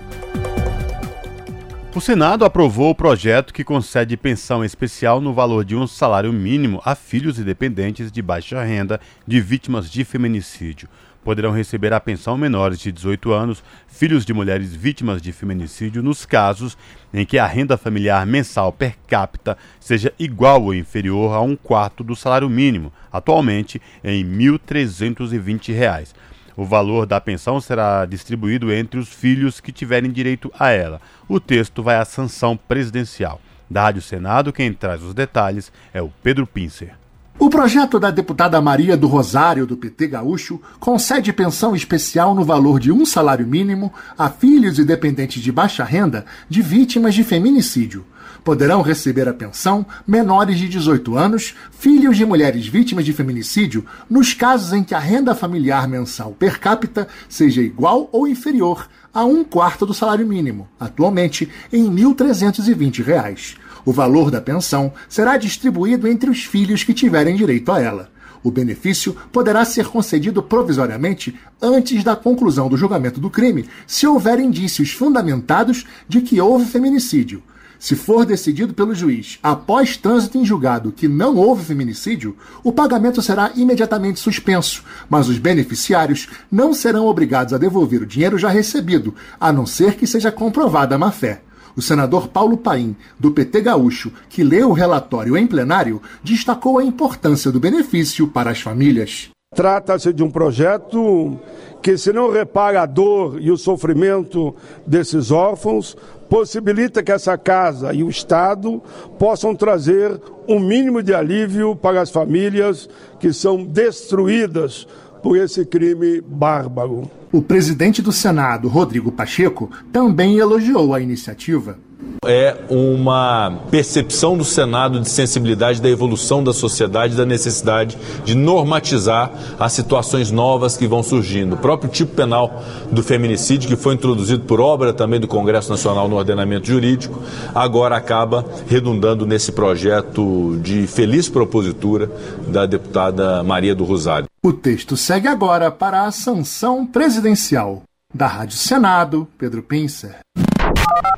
[1.94, 6.82] O Senado aprovou o projeto que concede pensão especial no valor de um salário mínimo
[6.86, 10.88] a filhos e dependentes de baixa renda de vítimas de feminicídio
[11.24, 16.26] poderão receber a pensão menores de 18 anos, filhos de mulheres vítimas de feminicídio, nos
[16.26, 16.78] casos
[17.14, 22.04] em que a renda familiar mensal per capita seja igual ou inferior a um quarto
[22.04, 26.14] do salário mínimo, atualmente em R$ 1.320.
[26.62, 31.02] O valor da pensão será distribuído entre os filhos que tiverem direito a ela.
[31.28, 33.42] O texto vai à sanção presidencial.
[33.68, 36.94] Da Rádio Senado, quem traz os detalhes é o Pedro Pincer.
[37.40, 42.80] O projeto da deputada Maria do Rosário, do PT Gaúcho, concede pensão especial no valor
[42.80, 48.06] de um salário mínimo a filhos e dependentes de baixa renda de vítimas de feminicídio.
[48.44, 54.34] Poderão receber a pensão menores de 18 anos, filhos de mulheres vítimas de feminicídio, nos
[54.34, 59.44] casos em que a renda familiar mensal per capita seja igual ou inferior a um
[59.44, 63.58] quarto do salário mínimo, atualmente em R$ 1.320.
[63.86, 68.10] O valor da pensão será distribuído entre os filhos que tiverem direito a ela.
[68.44, 74.40] O benefício poderá ser concedido provisoriamente antes da conclusão do julgamento do crime, se houver
[74.40, 77.44] indícios fundamentados de que houve feminicídio.
[77.82, 83.24] Se for decidido pelo juiz após trânsito em julgado que não houve feminicídio, o pagamento
[83.24, 89.16] será imediatamente suspenso, mas os beneficiários não serão obrigados a devolver o dinheiro já recebido,
[89.40, 91.42] a não ser que seja comprovada a má-fé.
[91.76, 96.84] O senador Paulo Paim, do PT Gaúcho, que leu o relatório em plenário, destacou a
[96.84, 99.32] importância do benefício para as famílias.
[99.56, 101.38] Trata-se de um projeto
[101.82, 104.56] que, se não repara a dor e o sofrimento
[104.88, 105.98] desses órfãos,
[106.32, 108.82] possibilita que essa casa e o Estado
[109.20, 110.18] possam trazer
[110.48, 112.90] um mínimo de alívio para as famílias
[113.20, 114.88] que são destruídas
[115.22, 117.12] por esse crime bárbaro.
[117.34, 121.78] O presidente do Senado, Rodrigo Pacheco, também elogiou a iniciativa.
[122.24, 129.32] É uma percepção do Senado de sensibilidade da evolução da sociedade, da necessidade de normatizar
[129.60, 131.56] as situações novas que vão surgindo.
[131.56, 136.08] O próprio tipo penal do feminicídio, que foi introduzido por obra também do Congresso Nacional
[136.08, 137.20] no ordenamento jurídico,
[137.56, 142.12] agora acaba redundando nesse projeto de feliz propositura
[142.48, 144.28] da deputada Maria do Rosário.
[144.44, 147.82] O texto segue agora para a sanção presidencial.
[148.14, 150.20] Da Rádio Senado, Pedro Pincer.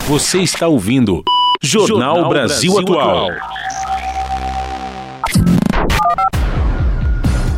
[0.07, 1.23] Você está ouvindo
[1.61, 3.29] Jornal, Jornal Brasil, Brasil Atual.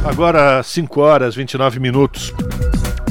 [0.04, 2.34] Agora, 5 horas 29 minutos.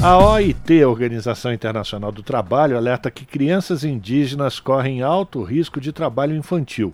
[0.01, 5.91] A OIT, a Organização Internacional do Trabalho, alerta que crianças indígenas correm alto risco de
[5.91, 6.93] trabalho infantil.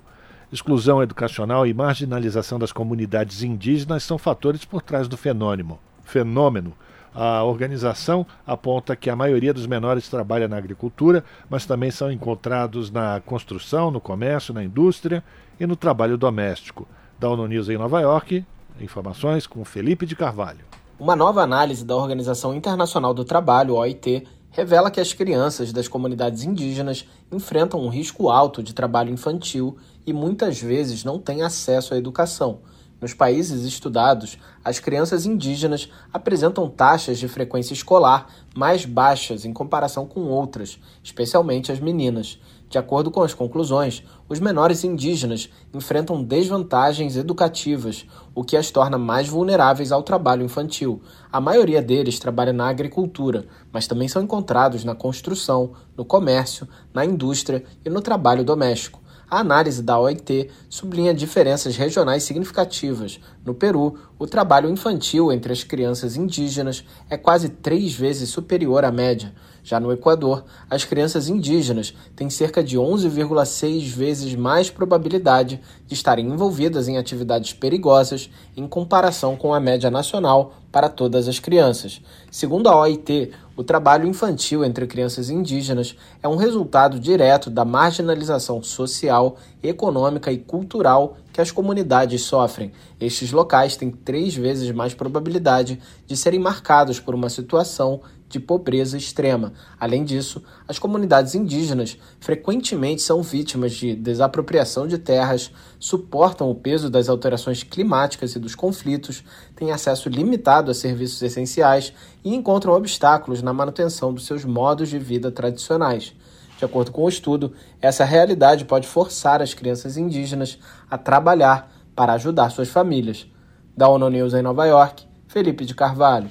[0.52, 5.80] Exclusão educacional e marginalização das comunidades indígenas são fatores por trás do fenômeno.
[6.04, 6.74] fenômeno.
[7.14, 12.90] A organização aponta que a maioria dos menores trabalha na agricultura, mas também são encontrados
[12.90, 15.22] na construção, no comércio, na indústria
[15.60, 16.88] e no trabalho doméstico.
[17.20, 18.46] Da ONU News em Nova York,
[18.80, 20.66] informações com Felipe de Carvalho.
[20.98, 26.44] Uma nova análise da Organização Internacional do Trabalho, OIT, revela que as crianças das comunidades
[26.44, 31.98] indígenas enfrentam um risco alto de trabalho infantil e muitas vezes não têm acesso à
[31.98, 32.60] educação.
[33.02, 40.06] Nos países estudados, as crianças indígenas apresentam taxas de frequência escolar mais baixas em comparação
[40.06, 42.40] com outras, especialmente as meninas.
[42.70, 49.00] De acordo com as conclusões, os menores indígenas enfrentam desvantagens educativas, o que as torna
[49.00, 51.02] mais vulneráveis ao trabalho infantil.
[51.32, 57.04] A maioria deles trabalha na agricultura, mas também são encontrados na construção, no comércio, na
[57.04, 59.01] indústria e no trabalho doméstico.
[59.32, 63.18] A análise da OIT sublinha diferenças regionais significativas.
[63.46, 68.92] No Peru, o trabalho infantil entre as crianças indígenas é quase três vezes superior à
[68.92, 69.34] média.
[69.64, 76.28] Já no Equador, as crianças indígenas têm cerca de 11,6 vezes mais probabilidade de estarem
[76.28, 82.02] envolvidas em atividades perigosas em comparação com a média nacional para todas as crianças.
[82.32, 88.64] Segundo a OIT, o trabalho infantil entre crianças indígenas é um resultado direto da marginalização
[88.64, 92.72] social, econômica e cultural que as comunidades sofrem.
[93.02, 98.00] Estes locais têm três vezes mais probabilidade de serem marcados por uma situação
[98.32, 99.54] de pobreza extrema.
[99.80, 106.90] Além disso, as comunidades indígenas frequentemente são vítimas de desapropriação de terras, suportam o peso
[106.90, 109.24] das alterações climáticas e dos conflitos,
[109.56, 114.98] têm acesso limitado a serviços essenciais e encontram obstáculos na manutenção dos seus modos de
[114.98, 116.14] vida tradicionais.
[116.58, 122.14] De acordo com o estudo, essa realidade pode forçar as crianças indígenas a trabalhar para
[122.14, 123.28] ajudar suas famílias.
[123.76, 126.30] Da ONU News em Nova York, Felipe de Carvalho.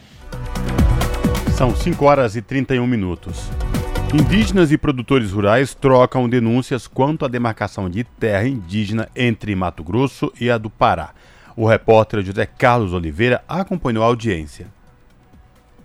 [1.60, 3.50] São 5 horas e 31 minutos.
[4.14, 10.32] Indígenas e produtores rurais trocam denúncias quanto à demarcação de terra indígena entre Mato Grosso
[10.40, 11.10] e a do Pará.
[11.54, 14.68] O repórter José Carlos Oliveira acompanhou a audiência.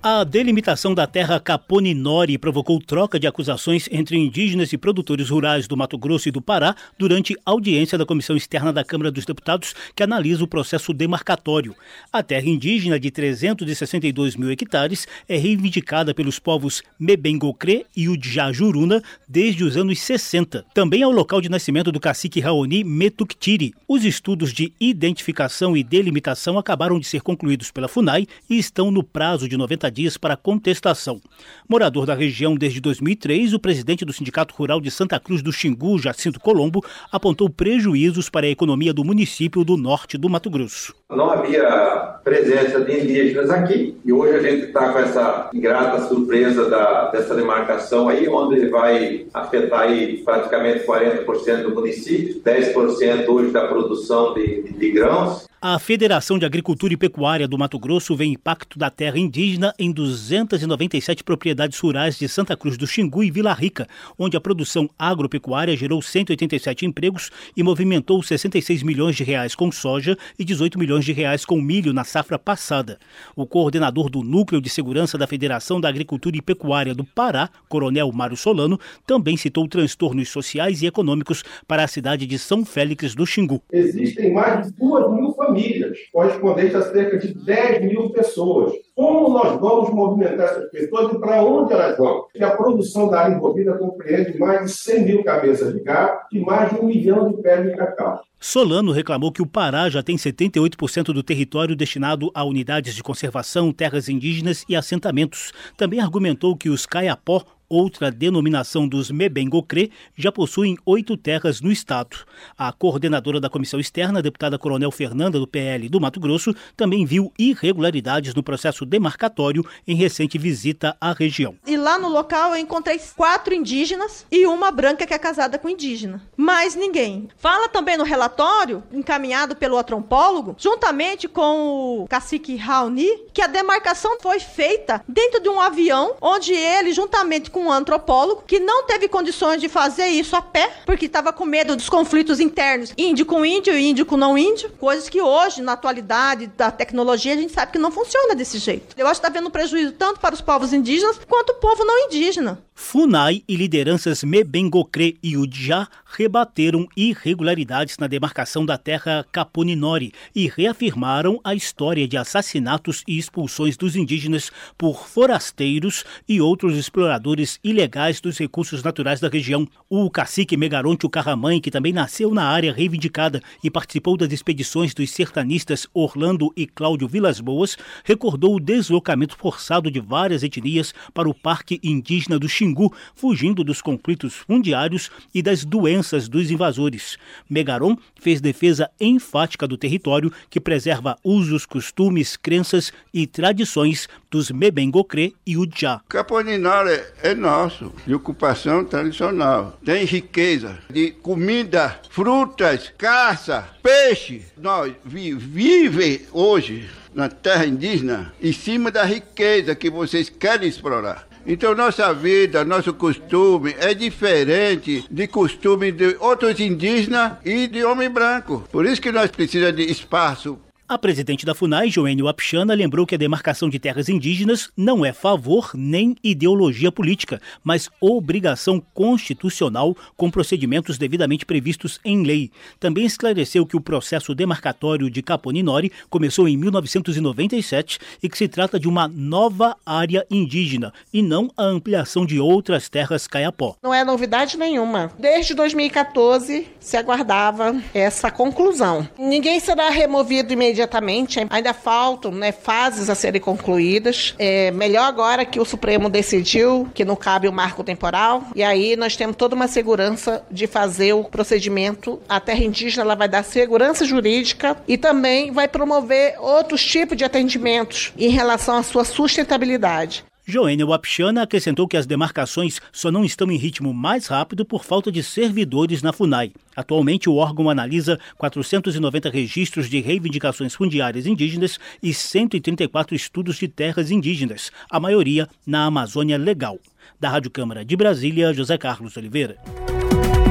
[0.08, 5.76] A delimitação da terra Caponinori provocou troca de acusações entre indígenas e produtores rurais do
[5.76, 10.04] Mato Grosso e do Pará durante audiência da Comissão Externa da Câmara dos Deputados que
[10.04, 11.76] analisa o processo demarcatório.
[12.14, 19.64] A terra indígena de 362 mil hectares é reivindicada pelos povos Mebengocré e Udjajuruna desde
[19.64, 20.68] os anos 60.
[20.72, 23.74] Também é o local de nascimento do cacique Raoni Metuktiri.
[23.88, 29.04] Os estudos de identificação e delimitação acabaram de ser concluídos pela FUNAI e estão no
[29.04, 31.22] prazo de 90 para contestação.
[31.68, 35.98] Morador da região desde 2003, o presidente do Sindicato Rural de Santa Cruz do Xingu,
[35.98, 40.94] Jacinto Colombo, apontou prejuízos para a economia do município do norte do Mato Grosso.
[41.10, 46.70] Não havia presença de indígenas aqui e hoje a gente está com essa grata surpresa
[46.70, 53.68] da, dessa demarcação aí, onde vai afetar aí praticamente 40% do município, 10% hoje da
[53.68, 55.48] produção de, de, de grãos.
[55.68, 59.92] A Federação de Agricultura e Pecuária do Mato Grosso vê impacto da terra indígena em
[59.92, 65.76] 297 propriedades rurais de Santa Cruz do Xingu e Vila Rica, onde a produção agropecuária
[65.76, 71.14] gerou 187 empregos e movimentou 66 milhões de reais com soja e 18 milhões de
[71.14, 73.00] reais com milho na safra passada.
[73.36, 78.12] O coordenador do Núcleo de Segurança da Federação da Agricultura e Pecuária do Pará, Coronel
[78.12, 83.26] Mário Solano, também citou transtornos sociais e econômicos para a cidade de São Félix do
[83.26, 83.64] Xingu.
[83.72, 88.74] Existem mais de 2 mil famílias famílias, correspondente a cerca de 10 mil pessoas.
[88.94, 92.26] Como nós vamos movimentar essas pessoas e para onde elas vão?
[92.34, 96.40] Que a produção da área envolvida compreende mais de 100 mil cabeças de gado e
[96.40, 98.22] mais de um milhão de pés de cacau.
[98.40, 103.72] Solano reclamou que o Pará já tem 78% do território destinado a unidades de conservação,
[103.72, 105.52] terras indígenas e assentamentos.
[105.76, 112.18] Também argumentou que os Caiapó, outra denominação dos Mebengocré, já possuem oito terras no estado.
[112.58, 117.32] A coordenadora da comissão externa, deputada Coronel Fernanda do PL do Mato Grosso, também viu
[117.38, 121.56] irregularidades no processo demarcatório em recente visita à região.
[121.66, 125.70] E lá no local eu encontrei quatro indígenas e uma branca que é casada com
[125.70, 126.22] indígena.
[126.36, 127.30] Mais ninguém.
[127.38, 134.18] Fala também no relatório, encaminhado pelo antropólogo, juntamente com o cacique Raoni, que a demarcação
[134.22, 139.08] foi feita dentro de um avião, onde ele, juntamente com um antropólogo, que não teve
[139.08, 143.46] condições de fazer isso a pé, porque estava com medo dos conflitos internos, índio com
[143.46, 147.54] índio e índio com não índio, coisas que hoje, na atualidade da tecnologia, a gente
[147.54, 148.96] sabe que não funciona desse jeito.
[148.98, 152.06] Eu acho que está havendo prejuízo tanto para os povos indígenas quanto o povo não
[152.06, 152.60] indígena.
[152.74, 161.42] FUNAI e lideranças Mebengocré e Udjá rebateram irregularidades na demarcação da terra Caponinori e reafirmaram
[161.44, 168.38] a história de assassinatos e expulsões dos indígenas por forasteiros e outros exploradores ilegais dos
[168.38, 169.68] recursos naturais da região.
[169.90, 175.12] O cacique Megaronte Carramãe, que também nasceu na área reivindicada e participou das expedições dos
[175.12, 181.34] sertanistas Orlando e Cláudio Vilas Boas, recordou o deslocamento forçado de várias etnias para o
[181.34, 187.18] Parque Indígena do Xingu, fugindo dos conflitos fundiários e das doenças dos invasores.
[187.50, 195.32] Megaron fez defesa enfática do território que preserva usos, costumes, crenças e tradições dos Mebengocré
[195.46, 196.02] e Udjá.
[196.08, 199.80] Caponinara é nosso, de ocupação tradicional.
[199.84, 204.44] Tem riqueza de comida, frutas, caça, peixe.
[204.58, 211.28] Nós vivemos hoje na terra indígena em cima da riqueza que vocês querem explorar.
[211.48, 218.10] Então nossa vida, nosso costume é diferente de costume de outros indígenas e de homem
[218.10, 218.64] branco.
[218.72, 220.58] Por isso que nós precisamos de espaço
[220.88, 225.12] a presidente da FUNAI, Joênio Apchana, lembrou que a demarcação de terras indígenas não é
[225.12, 232.52] favor nem ideologia política, mas obrigação constitucional com procedimentos devidamente previstos em lei.
[232.80, 238.80] Também esclareceu que o processo demarcatório de Caponinori começou em 1997 e que se trata
[238.80, 243.76] de uma nova área indígena e não a ampliação de outras terras caiapó.
[243.82, 245.12] Não é novidade nenhuma.
[245.18, 249.08] Desde 2014 se aguardava essa conclusão.
[249.18, 251.46] Ninguém será removido imediatamente imediatamente.
[251.50, 254.36] Ainda faltam né, fases a serem concluídas.
[254.38, 258.44] É melhor agora que o Supremo decidiu que não cabe o marco temporal.
[258.56, 262.22] E aí nós temos toda uma segurança de fazer o procedimento.
[262.28, 267.24] A terra indígena ela vai dar segurança jurídica e também vai promover outros tipos de
[267.24, 270.26] atendimentos em relação à sua sustentabilidade.
[270.48, 275.12] Joênia Wapchana acrescentou que as demarcações só não estão em ritmo mais rápido por falta
[275.12, 276.52] de servidores na FUNAI.
[276.76, 284.12] Atualmente, o órgão analisa 490 registros de reivindicações fundiárias indígenas e 134 estudos de terras
[284.12, 286.78] indígenas, a maioria na Amazônia Legal.
[287.20, 289.58] Da Rádio Câmara de Brasília, José Carlos Oliveira.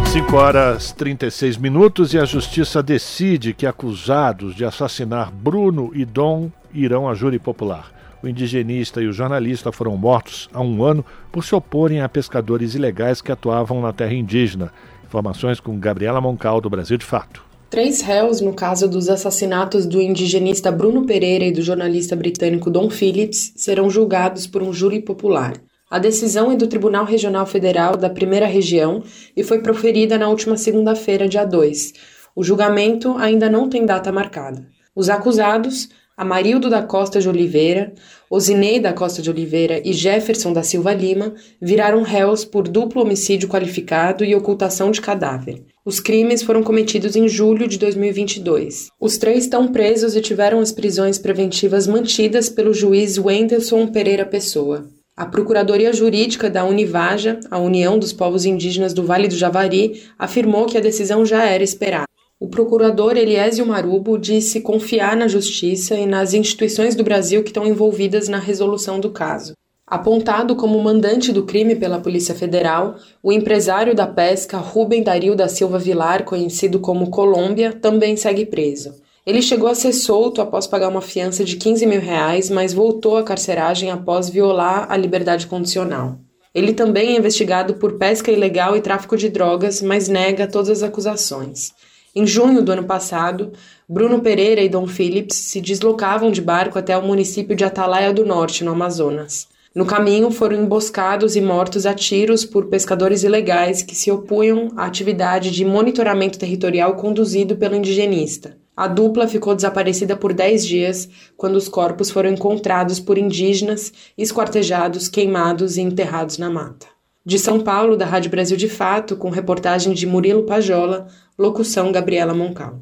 [0.07, 6.51] 5 horas 36 minutos e a justiça decide que acusados de assassinar Bruno e Dom
[6.73, 7.94] irão a júri popular.
[8.25, 12.75] O indigenista e o jornalista foram mortos há um ano por se oporem a pescadores
[12.75, 14.73] ilegais que atuavam na terra indígena.
[15.05, 17.45] Informações com Gabriela Moncal, do Brasil de Fato.
[17.69, 22.89] Três réus no caso dos assassinatos do indigenista Bruno Pereira e do jornalista britânico Don
[22.89, 25.53] Phillips serão julgados por um júri popular.
[25.91, 29.03] A decisão é do Tribunal Regional Federal da Primeira Região
[29.37, 31.93] e foi proferida na última segunda-feira, dia 2.
[32.35, 34.67] O julgamento ainda não tem data marcada.
[34.97, 37.93] Os acusados Amarildo da Costa de Oliveira,
[38.31, 43.49] Osinei da Costa de Oliveira e Jefferson da Silva Lima viraram réus por duplo homicídio
[43.49, 45.65] qualificado e ocultação de cadáver.
[45.85, 48.91] Os crimes foram cometidos em julho de 2022.
[49.01, 54.89] Os três estão presos e tiveram as prisões preventivas mantidas pelo juiz Wendelson Pereira Pessoa.
[55.17, 60.67] A Procuradoria Jurídica da Univaja, a União dos Povos Indígenas do Vale do Javari, afirmou
[60.67, 62.14] que a decisão já era esperada.
[62.45, 67.65] O procurador Eliésio Marubo disse confiar na justiça e nas instituições do Brasil que estão
[67.67, 69.55] envolvidas na resolução do caso.
[69.87, 75.49] Apontado como mandante do crime pela Polícia Federal, o empresário da pesca Rubem Dario da
[75.49, 78.93] Silva Vilar, conhecido como Colômbia, também segue preso.
[79.25, 83.17] Ele chegou a ser solto após pagar uma fiança de 15 mil reais, mas voltou
[83.17, 86.19] à carceragem após violar a liberdade condicional.
[86.55, 90.83] Ele também é investigado por pesca ilegal e tráfico de drogas, mas nega todas as
[90.83, 91.73] acusações.
[92.17, 93.53] Em junho do ano passado,
[93.89, 98.25] Bruno Pereira e Dom Phillips se deslocavam de barco até o município de Atalaia do
[98.25, 99.49] Norte, no Amazonas.
[99.75, 104.85] No caminho, foram emboscados e mortos a tiros por pescadores ilegais que se opunham à
[104.87, 108.57] atividade de monitoramento territorial conduzido pelo indigenista.
[108.77, 115.09] A dupla ficou desaparecida por 10 dias, quando os corpos foram encontrados por indígenas, esquartejados,
[115.09, 116.94] queimados e enterrados na mata.
[117.27, 121.07] De São Paulo, da Rádio Brasil de Fato, com reportagem de Murilo Pajola,
[121.39, 122.81] locução Gabriela Moncal.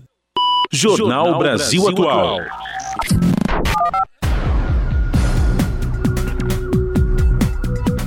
[0.72, 2.40] Jornal, Brasil Atual.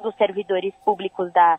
[0.03, 1.59] dos servidores públicos da,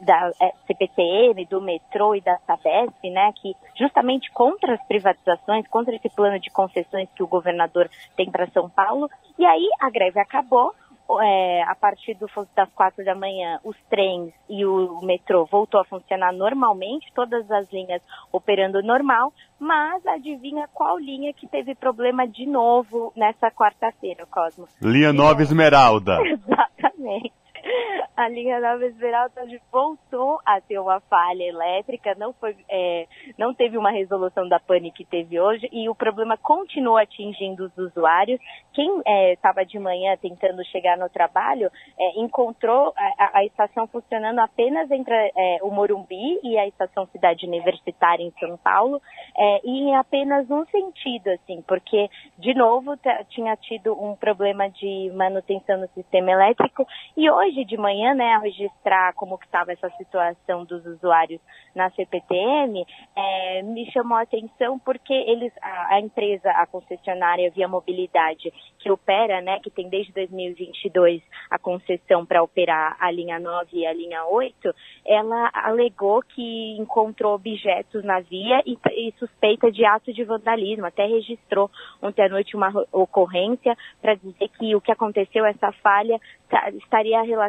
[0.00, 0.30] da
[0.66, 6.38] CPTM, do metrô e da Sabesp, né, que justamente contra as privatizações, contra esse plano
[6.38, 9.10] de concessões que o governador tem para São Paulo.
[9.38, 10.74] E aí a greve acabou,
[11.22, 15.84] é, a partir do, das quatro da manhã, os trens e o metrô voltou a
[15.84, 18.02] funcionar normalmente, todas as linhas
[18.32, 24.66] operando normal, mas adivinha qual linha que teve problema de novo nessa quarta-feira, Cosmo?
[24.82, 26.18] Linha Nova Esmeralda.
[26.26, 27.35] Exatamente
[28.16, 33.06] a linha Nova Esmeralda voltou a ter uma falha elétrica, não, foi, é,
[33.38, 37.76] não teve uma resolução da pane que teve hoje e o problema continua atingindo os
[37.76, 38.40] usuários.
[38.72, 39.02] Quem
[39.32, 44.90] estava é, de manhã tentando chegar no trabalho é, encontrou a, a, estação funcionando apenas
[44.90, 49.00] entre é, o Morumbi e a estação Cidade Universitária em São Paulo
[49.36, 52.08] é, e em apenas um sentido, assim, porque
[52.38, 52.96] de novo
[53.30, 56.86] tinha tido um problema de manutenção no sistema elétrico
[57.16, 61.40] e hoje de manhã, né, a registrar como que estava essa situação dos usuários
[61.74, 62.84] na CPTM,
[63.14, 68.90] é, me chamou a atenção porque eles, a, a, empresa, a concessionária Via Mobilidade, que
[68.90, 73.92] opera, né, que tem desde 2022 a concessão para operar a linha 9 e a
[73.92, 74.74] linha 8,
[75.06, 81.06] ela alegou que encontrou objetos na via e, e suspeita de ato de vandalismo, até
[81.06, 81.70] registrou
[82.02, 87.20] ontem à noite uma ocorrência para dizer que o que aconteceu, essa falha, tá, estaria
[87.22, 87.45] relacionada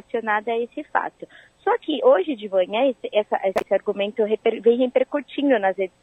[0.52, 1.28] a esse fato.
[1.60, 5.95] Só que hoje de manhã esse, essa, esse argumento reper, vem repercutindo nas redes,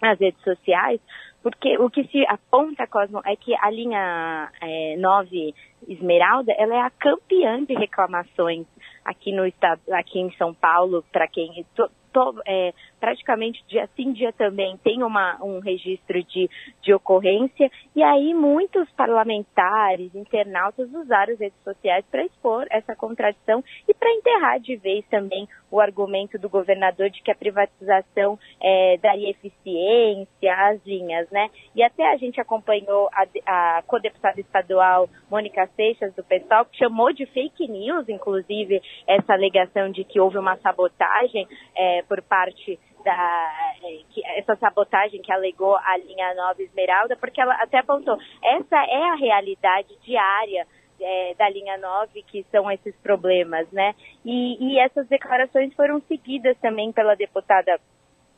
[0.00, 1.00] nas redes sociais,
[1.42, 5.54] porque o que se aponta, Cosmo, é que a linha é, 9
[5.88, 8.66] Esmeralda, ela é a campeã de reclamações
[9.04, 14.12] aqui no estado, aqui em São Paulo, para quem to, to, é, praticamente dia sim,
[14.12, 16.48] dia também tem uma, um registro de,
[16.82, 23.64] de ocorrência, e aí muitos parlamentares, internautas usaram as redes sociais para expor essa contradição
[23.88, 28.98] e para enterrar de vez também o argumento do governador de que a privatização é,
[29.00, 31.48] daria eficiência às linhas, né?
[31.74, 37.12] E até a gente acompanhou a, a co-deputada estadual Mônica Seixas, do PSOL, que chamou
[37.12, 41.46] de fake news, inclusive, essa alegação de que houve uma sabotagem
[41.76, 47.40] é, por parte da, é, que, essa sabotagem que alegou a linha Nova Esmeralda, porque
[47.40, 50.66] ela até apontou, essa é a realidade diária
[51.00, 53.94] é, da linha 9, que são esses problemas, né?
[54.24, 57.80] E, e essas declarações foram seguidas também pela deputada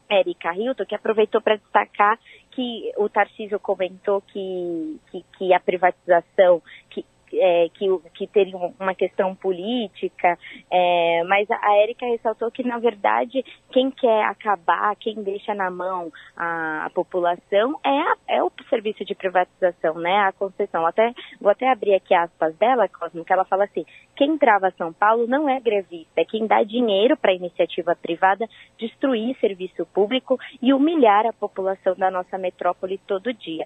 [0.09, 2.19] Érica Hilton, que aproveitou para destacar
[2.51, 7.05] que o Tarcísio comentou que, que, que a privatização, que,
[7.35, 10.39] é, que, que teria uma questão política,
[10.70, 16.12] é, mas a Érica ressaltou que, na verdade, quem quer acabar, quem deixa na mão
[16.37, 20.18] a, a população é, a, é, o serviço de privatização, né?
[20.18, 20.87] A concessão.
[20.87, 23.85] Até, vou até abrir aqui aspas dela, Cosmo, que ela fala assim:
[24.16, 28.49] quem trava São Paulo não é grevista, é quem dá dinheiro para a iniciativa privada
[28.78, 33.64] destruir serviço público e humilhar a população da nossa metrópole todo dia.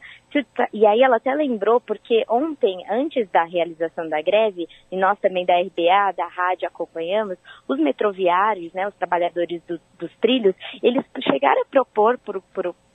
[0.73, 5.45] E aí ela até lembrou, porque ontem, antes da realização da greve, e nós também
[5.45, 7.37] da RBA, da rádio acompanhamos,
[7.69, 12.19] os metroviários, né, os trabalhadores do, dos trilhos, eles chegaram a propor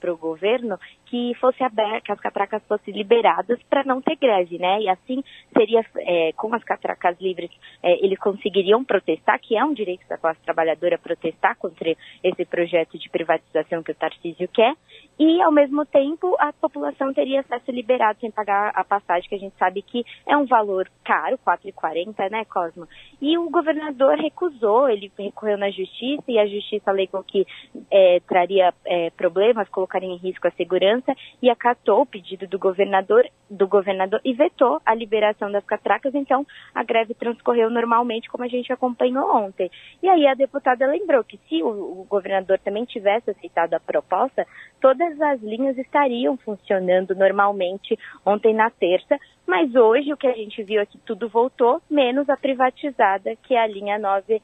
[0.02, 0.76] para o governo
[1.06, 4.80] que fosse aberto, que as catracas fossem liberadas para não ter greve, né?
[4.80, 5.22] E assim
[5.56, 7.50] seria, é, com as catracas livres,
[7.82, 11.94] é, eles conseguiriam protestar, que é um direito da classe trabalhadora protestar contra
[12.24, 14.74] esse projeto de privatização que o Tarcísio quer,
[15.18, 19.38] e ao mesmo tempo a população teria acesso liberado sem pagar a passagem, que a
[19.38, 22.88] gente sabe que é um valor caro, R$ 4,40, né, Cosmo?
[23.20, 27.46] E o governador recusou, ele recorreu na justiça e a justiça alegou que
[27.90, 33.28] é, traria é, problemas, colocaria em risco a segurança e acatou o pedido do governador,
[33.50, 38.48] do governador e vetou a liberação das catracas, então a greve transcorreu normalmente como a
[38.48, 39.70] gente acompanhou ontem.
[40.02, 44.46] E aí a deputada lembrou que se o, o governador também tivesse aceitado a proposta,
[44.80, 50.62] todas as linhas estariam funcionando normalmente ontem na terça, mas hoje o que a gente
[50.62, 54.40] viu é que tudo voltou, menos a privatizada, que é a linha 9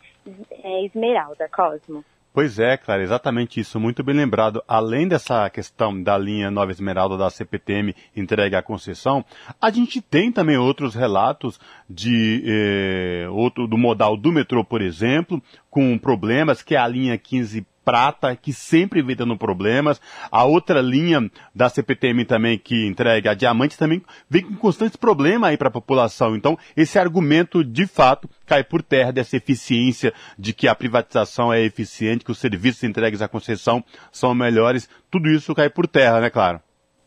[0.50, 2.04] é, Esmeralda, Cosmo.
[2.38, 4.62] Pois é, Clara, exatamente isso, muito bem lembrado.
[4.68, 9.24] Além dessa questão da linha Nova Esmeralda da CPTM entregue à concessão,
[9.60, 11.58] a gente tem também outros relatos
[11.90, 17.18] de eh, outro do modal do metrô, por exemplo, com problemas, que é a linha
[17.18, 19.98] 15 prata, que sempre vem dando problemas.
[20.30, 25.48] A outra linha da CPTM também, que entrega a diamante, também vem com constantes problemas
[25.48, 26.36] aí para a população.
[26.36, 31.62] Então, esse argumento, de fato, cai por terra dessa eficiência de que a privatização é
[31.62, 33.82] eficiente, que os serviços entregues à concessão
[34.12, 34.86] são melhores.
[35.10, 36.60] Tudo isso cai por terra, né, claro?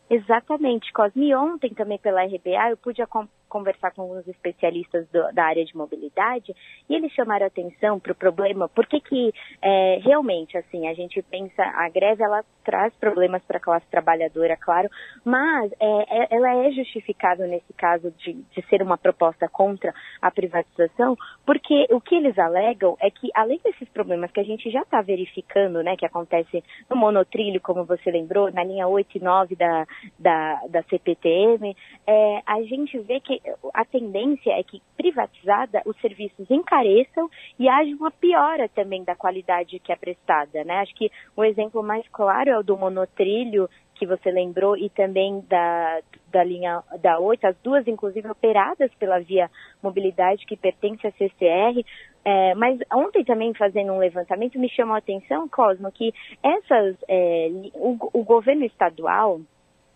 [0.09, 1.35] Exatamente, Cosme.
[1.35, 3.03] Ontem também pela RBA eu pude
[3.51, 6.55] conversar com alguns especialistas do, da área de mobilidade
[6.89, 11.61] e eles chamaram atenção para o problema, porque que é, realmente, assim, a gente pensa,
[11.61, 14.89] a greve ela traz problemas para a classe trabalhadora, claro,
[15.25, 20.31] mas é, é, ela é justificável nesse caso de, de ser uma proposta contra a
[20.31, 24.81] privatização, porque o que eles alegam é que, além desses problemas que a gente já
[24.81, 29.55] está verificando, né, que acontece no monotrilho, como você lembrou, na linha 8 e 9
[29.55, 29.85] da,
[30.17, 31.75] da, da CPTM,
[32.07, 33.40] é, a gente vê que
[33.73, 39.79] a tendência é que privatizada os serviços encareçam e haja uma piora também da qualidade
[39.79, 40.79] que é prestada, né?
[40.79, 45.43] Acho que o exemplo mais claro é o do monotrilho que você lembrou e também
[45.47, 49.49] da, da linha da 8, as duas inclusive operadas pela Via
[49.81, 51.85] Mobilidade que pertence à CCR,
[52.25, 57.49] é, mas ontem também fazendo um levantamento me chamou a atenção, Cosmo, que essas é,
[57.75, 59.39] o, o governo estadual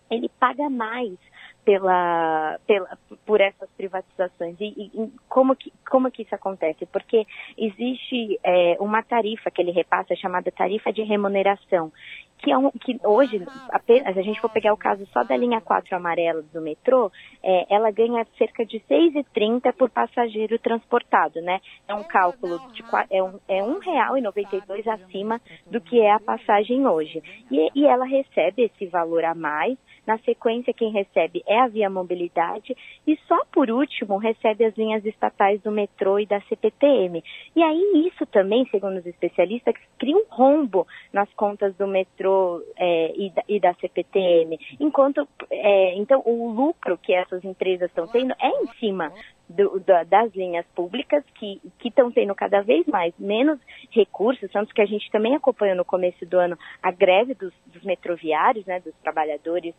[0.10, 1.18] ele paga mais
[1.66, 4.56] pela, pela, por essas privatizações.
[4.60, 6.86] E, e, como, que, como que isso acontece?
[6.86, 7.26] Porque
[7.58, 11.92] existe é, uma tarifa que ele repassa chamada tarifa de remuneração,
[12.38, 15.36] que, é um, que hoje, apenas, se a gente for pegar o caso só da
[15.36, 17.12] linha 4 amarela do metrô,
[17.42, 21.60] é, ela ganha cerca de 6,30 por passageiro transportado, né?
[21.88, 26.12] É um cálculo de é um, é um real e 92 acima do que é
[26.12, 27.24] a passagem hoje.
[27.50, 31.90] E, e ela recebe esse valor a mais na sequência, quem recebe é a Via
[31.90, 32.76] Mobilidade
[33.06, 37.24] e só por último recebe as linhas estatais do metrô e da CPTM.
[37.56, 43.14] E aí isso também, segundo os especialistas, cria um rombo nas contas do metrô é,
[43.16, 44.58] e, da, e, da, CPTM.
[44.80, 49.12] Enquanto, é, então, o lucro que essas empresas estão tendo é em cima
[49.50, 53.60] do, da, das linhas públicas que estão tendo cada vez mais menos
[53.92, 57.84] recursos, tanto que a gente também acompanhou no começo do ano a greve dos, dos
[57.84, 59.74] metroviários, né, dos trabalhadores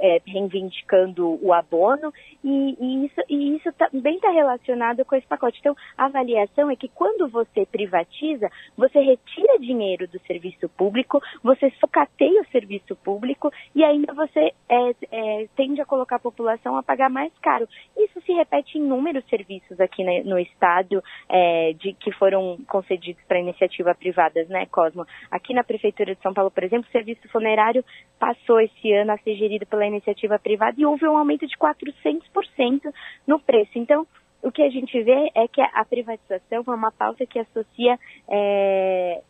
[0.00, 2.12] é, reivindicando o abono,
[2.42, 5.58] e, e isso, e isso também está relacionado com esse pacote.
[5.60, 11.70] Então, a avaliação é que quando você privatiza, você retira dinheiro do serviço público, você
[11.78, 16.82] socateia o serviço público e ainda você é, é, tende a colocar a população a
[16.82, 17.68] pagar mais caro.
[17.96, 23.22] Isso se repete em inúmeros serviços aqui né, no estado é, de, que foram concedidos
[23.28, 25.06] para iniciativa privadas, né, Cosmo?
[25.30, 27.84] Aqui na Prefeitura de São Paulo, por exemplo, o serviço funerário
[28.18, 32.92] passou esse ano a ser gerido pela iniciativa privada e houve um aumento de 400%
[33.26, 33.72] no preço.
[33.76, 34.06] Então,
[34.42, 37.98] o que a gente vê é que a privatização é uma pauta que associa
[38.28, 39.22] é,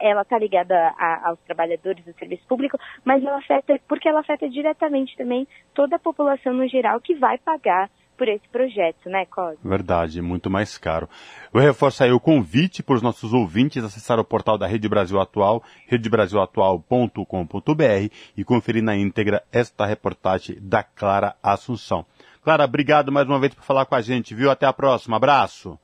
[0.00, 4.48] ela está ligada a, aos trabalhadores do serviço público, mas ela afeta, porque ela afeta
[4.48, 7.90] diretamente também toda a população no geral que vai pagar
[8.20, 9.56] por esse projeto, né, Cosme?
[9.64, 11.08] Verdade, muito mais caro.
[11.54, 15.18] Eu reforço aí o convite para os nossos ouvintes acessar o portal da Rede Brasil
[15.18, 22.04] Atual, redebrasilatual.com.br e conferir na íntegra esta reportagem da Clara Assunção.
[22.44, 24.50] Clara, obrigado mais uma vez por falar com a gente, viu?
[24.50, 25.16] Até a próxima.
[25.16, 25.78] Abraço.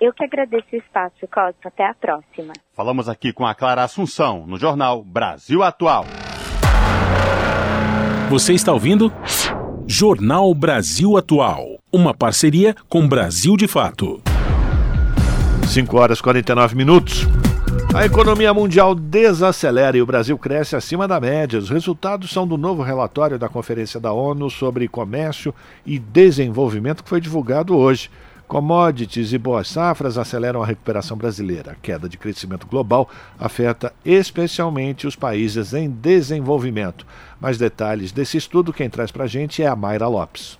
[0.00, 1.60] Eu que agradeço o espaço, Cosmo.
[1.64, 2.54] Até a próxima.
[2.74, 6.04] Falamos aqui com a Clara Assunção, no jornal Brasil Atual.
[8.30, 9.12] Você está ouvindo?
[9.90, 11.78] Jornal Brasil Atual.
[11.90, 14.20] Uma parceria com Brasil de Fato.
[15.66, 17.26] 5 horas e 49 minutos.
[17.94, 21.58] A economia mundial desacelera e o Brasil cresce acima da média.
[21.58, 25.54] Os resultados são do novo relatório da Conferência da ONU sobre Comércio
[25.86, 28.10] e Desenvolvimento que foi divulgado hoje.
[28.48, 31.72] Commodities e boas safras aceleram a recuperação brasileira.
[31.72, 33.08] A queda de crescimento global
[33.38, 37.06] afeta especialmente os países em desenvolvimento.
[37.40, 40.58] Mais detalhes desse estudo, quem traz para a gente é a Mayra Lopes.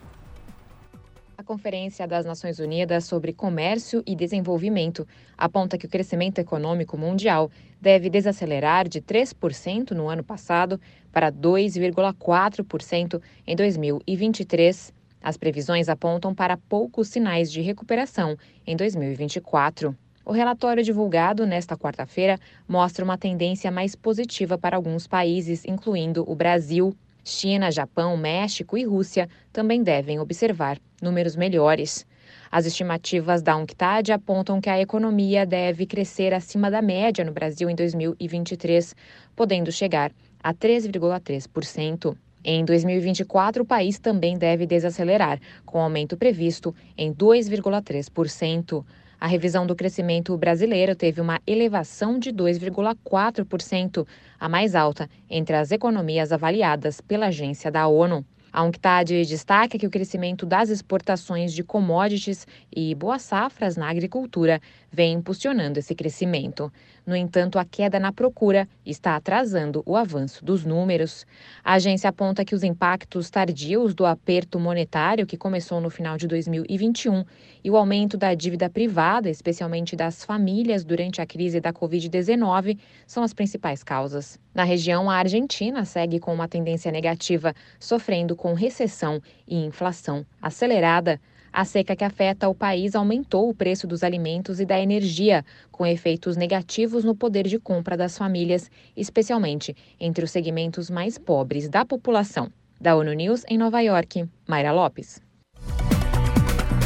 [1.36, 5.06] A Conferência das Nações Unidas sobre Comércio e Desenvolvimento
[5.36, 7.50] aponta que o crescimento econômico mundial
[7.80, 14.92] deve desacelerar de 3% no ano passado para 2,4% em 2023.
[15.20, 19.96] As previsões apontam para poucos sinais de recuperação em 2024.
[20.28, 26.34] O relatório divulgado nesta quarta-feira mostra uma tendência mais positiva para alguns países, incluindo o
[26.34, 26.94] Brasil.
[27.24, 32.06] China, Japão, México e Rússia também devem observar números melhores.
[32.52, 37.70] As estimativas da UNCTAD apontam que a economia deve crescer acima da média no Brasil
[37.70, 38.94] em 2023,
[39.34, 40.12] podendo chegar
[40.42, 42.14] a 3,3%.
[42.44, 48.84] Em 2024, o país também deve desacelerar, com aumento previsto em 2,3%.
[49.20, 54.06] A revisão do crescimento brasileiro teve uma elevação de 2,4%,
[54.38, 58.24] a mais alta entre as economias avaliadas pela agência da ONU.
[58.52, 64.60] A UNCTAD destaca que o crescimento das exportações de commodities e boas safras na agricultura
[64.90, 66.72] vem impulsionando esse crescimento.
[67.08, 71.24] No entanto, a queda na procura está atrasando o avanço dos números.
[71.64, 76.26] A agência aponta que os impactos tardios do aperto monetário, que começou no final de
[76.26, 77.24] 2021,
[77.64, 83.22] e o aumento da dívida privada, especialmente das famílias durante a crise da Covid-19, são
[83.22, 84.38] as principais causas.
[84.54, 91.18] Na região, a Argentina segue com uma tendência negativa, sofrendo com recessão e inflação acelerada.
[91.52, 95.86] A seca que afeta o país aumentou o preço dos alimentos e da energia, com
[95.86, 101.84] efeitos negativos no poder de compra das famílias, especialmente entre os segmentos mais pobres da
[101.84, 102.52] população.
[102.80, 105.20] Da ONU News em Nova York, Mayra Lopes.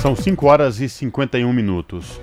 [0.01, 2.19] São 5 horas e 51 minutos.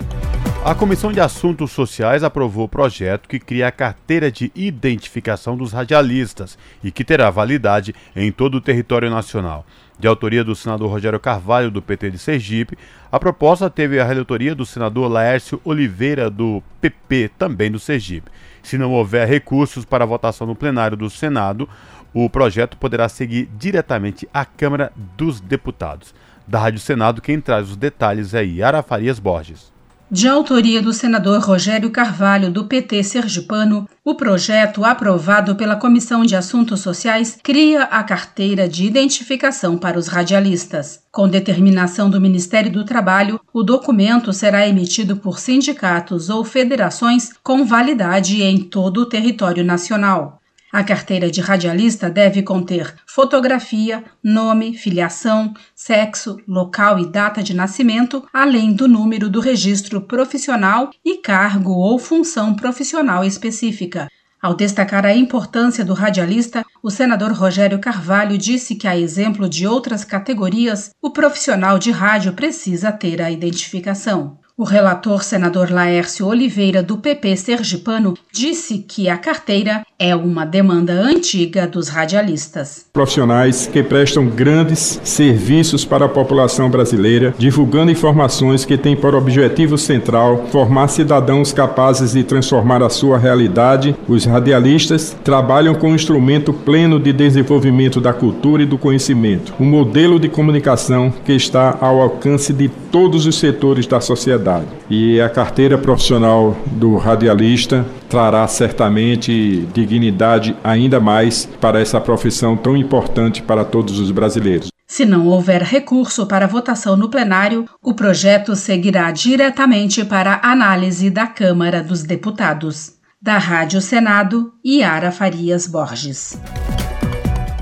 [0.63, 5.71] A Comissão de Assuntos Sociais aprovou o projeto que cria a carteira de identificação dos
[5.71, 9.65] radialistas e que terá validade em todo o território nacional.
[9.97, 12.77] De autoria do senador Rogério Carvalho, do PT de Sergipe,
[13.09, 18.29] a proposta teve a relatoria do senador Laércio Oliveira, do PP, também do Sergipe.
[18.61, 21.69] Se não houver recursos para votação no plenário do Senado,
[22.13, 26.13] o projeto poderá seguir diretamente à Câmara dos Deputados.
[26.45, 29.78] Da Rádio Senado, quem traz os detalhes é Yara Farias Borges.
[30.11, 36.35] De autoria do senador Rogério Carvalho, do PT sergipano, o projeto, aprovado pela Comissão de
[36.35, 41.03] Assuntos Sociais, cria a carteira de identificação para os radialistas.
[41.11, 47.63] Com determinação do Ministério do Trabalho, o documento será emitido por sindicatos ou federações com
[47.63, 50.38] validade em todo o território nacional.
[50.71, 58.23] A carteira de radialista deve conter fotografia, nome, filiação, sexo, local e data de nascimento,
[58.31, 64.07] além do número do registro profissional e cargo ou função profissional específica.
[64.39, 69.67] Ao destacar a importância do radialista, o senador Rogério Carvalho disse que, a exemplo de
[69.67, 74.38] outras categorias, o profissional de rádio precisa ter a identificação.
[74.59, 80.91] O relator senador Laércio Oliveira, do PP Sergipano, disse que a carteira é uma demanda
[80.91, 82.85] antiga dos radialistas.
[82.91, 89.77] Profissionais que prestam grandes serviços para a população brasileira, divulgando informações que têm por objetivo
[89.77, 93.95] central formar cidadãos capazes de transformar a sua realidade.
[94.09, 99.65] Os radialistas trabalham com um instrumento pleno de desenvolvimento da cultura e do conhecimento, um
[99.65, 104.67] modelo de comunicação que está ao alcance de todos os setores da sociedade sociedade.
[104.89, 112.75] E a carteira profissional do radialista trará certamente dignidade ainda mais para essa profissão tão
[112.75, 114.69] importante para todos os brasileiros.
[114.87, 121.27] Se não houver recurso para votação no plenário, o projeto seguirá diretamente para análise da
[121.27, 122.93] Câmara dos Deputados.
[123.21, 126.39] Da Rádio Senado, Yara Farias Borges.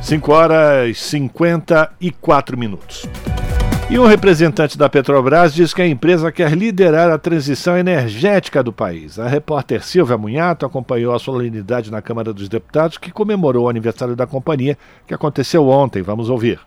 [0.02, 3.06] 5 horas e 54 minutos.
[3.90, 8.74] E um representante da Petrobras diz que a empresa quer liderar a transição energética do
[8.74, 9.18] país.
[9.18, 14.14] A repórter Silvia Munhato acompanhou a solenidade na Câmara dos Deputados, que comemorou o aniversário
[14.14, 14.78] da companhia,
[15.08, 16.02] que aconteceu ontem.
[16.02, 16.60] Vamos ouvir.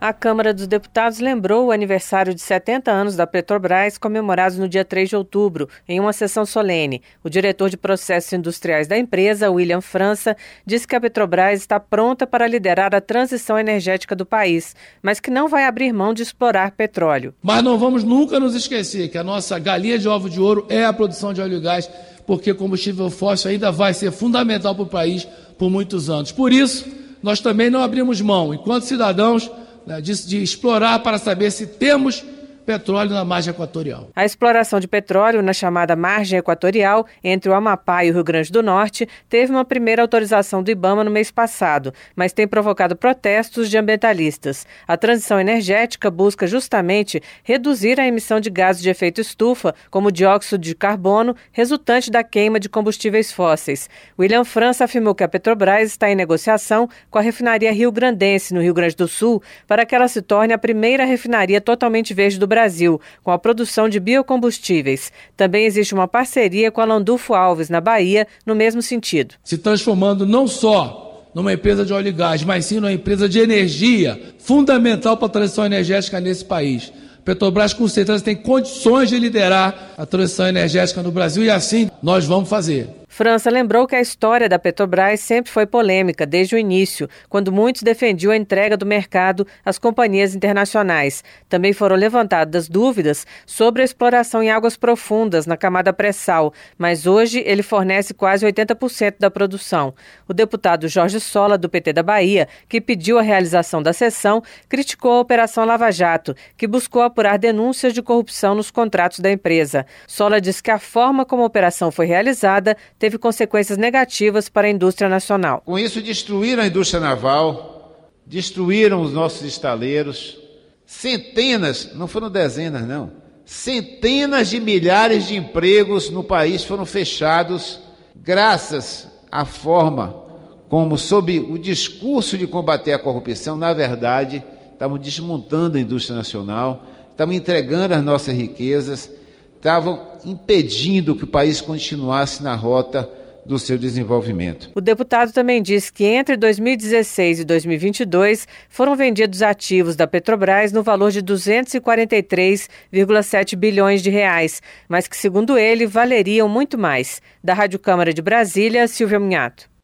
[0.00, 4.84] A Câmara dos Deputados lembrou o aniversário de 70 anos da Petrobras, comemorados no dia
[4.84, 7.02] 3 de outubro, em uma sessão solene.
[7.24, 12.28] O diretor de processos industriais da empresa, William França, disse que a Petrobras está pronta
[12.28, 16.70] para liderar a transição energética do país, mas que não vai abrir mão de explorar
[16.70, 17.34] petróleo.
[17.42, 20.84] Mas não vamos nunca nos esquecer que a nossa galinha de ovo de ouro é
[20.84, 21.90] a produção de óleo e gás,
[22.24, 25.26] porque combustível fóssil ainda vai ser fundamental para o país
[25.58, 26.30] por muitos anos.
[26.30, 26.86] Por isso,
[27.20, 29.50] nós também não abrimos mão, enquanto cidadãos
[29.88, 32.24] de, de explorar para saber se temos
[32.68, 34.10] petróleo na margem equatorial.
[34.14, 38.52] A exploração de petróleo na chamada margem equatorial, entre o Amapá e o Rio Grande
[38.52, 43.70] do Norte, teve uma primeira autorização do Ibama no mês passado, mas tem provocado protestos
[43.70, 44.66] de ambientalistas.
[44.86, 50.60] A transição energética busca justamente reduzir a emissão de gases de efeito estufa, como dióxido
[50.60, 53.88] de carbono, resultante da queima de combustíveis fósseis.
[54.18, 58.60] William França afirmou que a Petrobras está em negociação com a refinaria Rio Grandense, no
[58.60, 62.46] Rio Grande do Sul, para que ela se torne a primeira refinaria totalmente verde do
[62.46, 65.12] Brasil Brasil, com a produção de biocombustíveis.
[65.36, 69.36] Também existe uma parceria com a Landulfo Alves, na Bahia, no mesmo sentido.
[69.44, 73.38] Se transformando não só numa empresa de óleo e gás, mas sim numa empresa de
[73.38, 76.92] energia, fundamental para a transição energética nesse país.
[77.24, 82.24] Petrobras com certeza tem condições de liderar a transição energética no Brasil e assim nós
[82.24, 82.97] vamos fazer.
[83.18, 87.82] França lembrou que a história da Petrobras sempre foi polêmica desde o início, quando muitos
[87.82, 91.24] defendiam a entrega do mercado às companhias internacionais.
[91.48, 97.42] Também foram levantadas dúvidas sobre a exploração em águas profundas na camada pré-sal, mas hoje
[97.44, 99.92] ele fornece quase 80% da produção.
[100.28, 105.14] O deputado Jorge Sola, do PT da Bahia, que pediu a realização da sessão, criticou
[105.14, 109.84] a Operação Lava Jato, que buscou apurar denúncias de corrupção nos contratos da empresa.
[110.06, 114.66] Sola disse que a forma como a operação foi realizada teve teve consequências negativas para
[114.66, 115.62] a indústria nacional.
[115.64, 120.38] Com isso, destruíram a indústria naval, destruíram os nossos estaleiros,
[120.84, 123.10] centenas, não foram dezenas, não,
[123.46, 127.80] centenas de milhares de empregos no país foram fechados
[128.14, 130.24] graças à forma
[130.68, 136.84] como, sob o discurso de combater a corrupção, na verdade, estavam desmontando a indústria nacional,
[137.10, 139.10] estavam entregando as nossas riquezas
[139.58, 143.06] estavam impedindo que o país continuasse na rota
[143.44, 144.70] do seu desenvolvimento.
[144.74, 150.80] O deputado também disse que entre 2016 e 2022 foram vendidos ativos da Petrobras no
[150.82, 157.22] valor de 243,7 bilhões de reais, mas que, segundo ele, valeriam muito mais.
[157.42, 159.77] Da Rádio Câmara de Brasília, Silvia Munhato.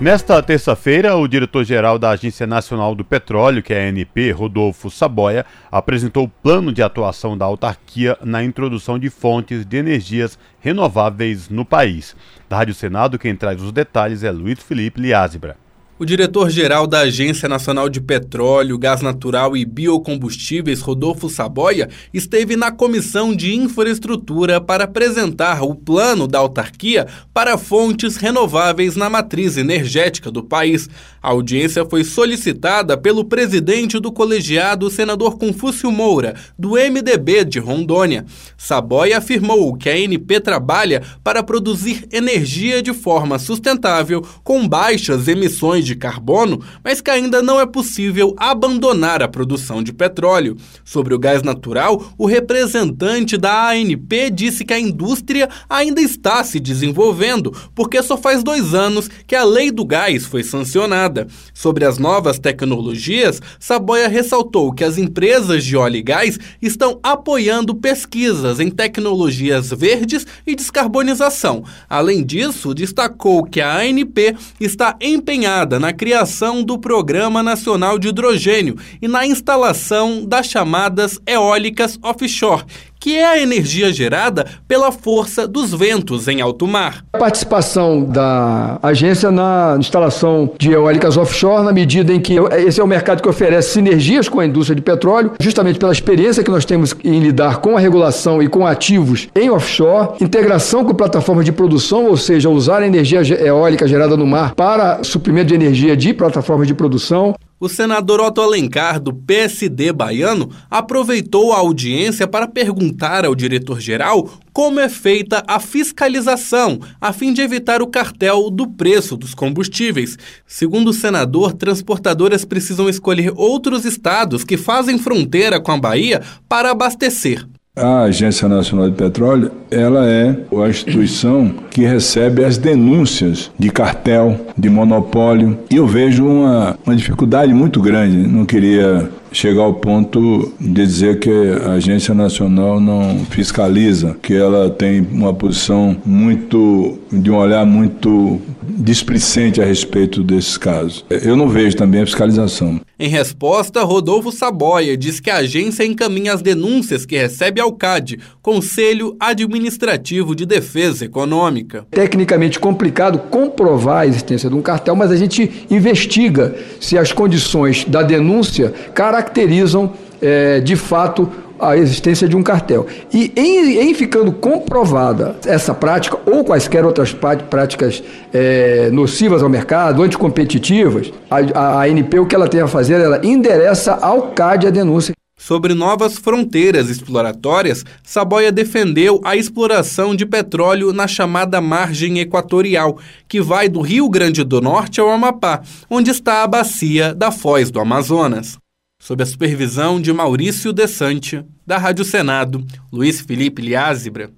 [0.00, 5.44] Nesta terça-feira, o diretor-geral da Agência Nacional do Petróleo, que é a ANP, Rodolfo Saboia,
[5.72, 11.64] apresentou o plano de atuação da autarquia na introdução de fontes de energias renováveis no
[11.64, 12.14] país.
[12.48, 15.56] Da Rádio Senado, quem traz os detalhes é Luiz Felipe Liázebra.
[16.00, 22.70] O diretor-geral da Agência Nacional de Petróleo, Gás Natural e Biocombustíveis, Rodolfo Saboia, esteve na
[22.70, 30.30] Comissão de Infraestrutura para apresentar o plano da autarquia para fontes renováveis na matriz energética
[30.30, 30.88] do país.
[31.20, 38.24] A audiência foi solicitada pelo presidente do colegiado, senador Confúcio Moura, do MDB de Rondônia.
[38.56, 45.87] Saboia afirmou que a ANP trabalha para produzir energia de forma sustentável, com baixas emissões
[45.88, 50.56] de carbono, mas que ainda não é possível abandonar a produção de petróleo.
[50.84, 56.60] Sobre o gás natural, o representante da ANP disse que a indústria ainda está se
[56.60, 61.26] desenvolvendo, porque só faz dois anos que a lei do gás foi sancionada.
[61.54, 67.74] Sobre as novas tecnologias, Saboia ressaltou que as empresas de óleo e gás estão apoiando
[67.74, 71.64] pesquisas em tecnologias verdes e descarbonização.
[71.88, 78.76] Além disso, destacou que a ANP está empenhada na criação do Programa Nacional de Hidrogênio
[79.00, 82.64] e na instalação das chamadas eólicas offshore,
[83.00, 87.04] que é a energia gerada pela força dos ventos em alto mar.
[87.12, 92.36] A participação da agência na instalação de eólicas offshore, na medida em que
[92.66, 96.42] esse é o mercado que oferece sinergias com a indústria de petróleo, justamente pela experiência
[96.42, 100.94] que nós temos em lidar com a regulação e com ativos em offshore, integração com
[100.94, 105.54] plataformas de produção, ou seja, usar a energia eólica gerada no mar para suprimento de
[105.54, 112.26] energia de plataformas de produção, o senador Otto Alencar, do PSD baiano, aproveitou a audiência
[112.26, 118.50] para perguntar ao diretor-geral como é feita a fiscalização, a fim de evitar o cartel
[118.50, 120.16] do preço dos combustíveis.
[120.46, 126.70] Segundo o senador, transportadoras precisam escolher outros estados que fazem fronteira com a Bahia para
[126.70, 127.46] abastecer.
[127.80, 134.38] A Agência Nacional de Petróleo, ela é a instituição que recebe as denúncias de cartel,
[134.56, 138.16] de monopólio, e eu vejo uma, uma dificuldade muito grande.
[138.16, 141.30] Não queria chegar ao ponto de dizer que
[141.64, 148.40] a Agência Nacional não fiscaliza, que ela tem uma posição muito, de um olhar muito
[148.62, 151.04] displicente a respeito desses casos.
[151.10, 152.80] Eu não vejo também a fiscalização.
[153.00, 158.18] Em resposta, Rodolfo Saboia diz que a agência encaminha as denúncias que recebe ao CAD,
[158.42, 161.86] Conselho Administrativo de Defesa Econômica.
[161.92, 167.84] Tecnicamente complicado comprovar a existência de um cartel, mas a gente investiga se as condições
[167.84, 168.74] da denúncia
[169.18, 172.86] caracterizam é, de fato a existência de um cartel.
[173.12, 178.02] E em, em, ficando comprovada essa prática, ou quaisquer outras práticas
[178.32, 183.00] é, nocivas ao mercado, anticompetitivas, a, a, a ANP o que ela tem a fazer,
[183.00, 185.12] ela endereça ao CAD a denúncia.
[185.36, 192.98] Sobre novas fronteiras exploratórias, Saboia defendeu a exploração de petróleo na chamada margem equatorial,
[193.28, 197.70] que vai do Rio Grande do Norte ao Amapá, onde está a bacia da Foz
[197.70, 198.58] do Amazonas
[198.98, 204.30] sob a supervisão de Maurício Desante, da Rádio Senado, Luiz Felipe Liázebra.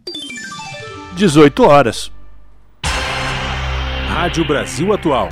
[1.16, 2.12] 18 horas.
[4.06, 5.30] Rádio Brasil Atual.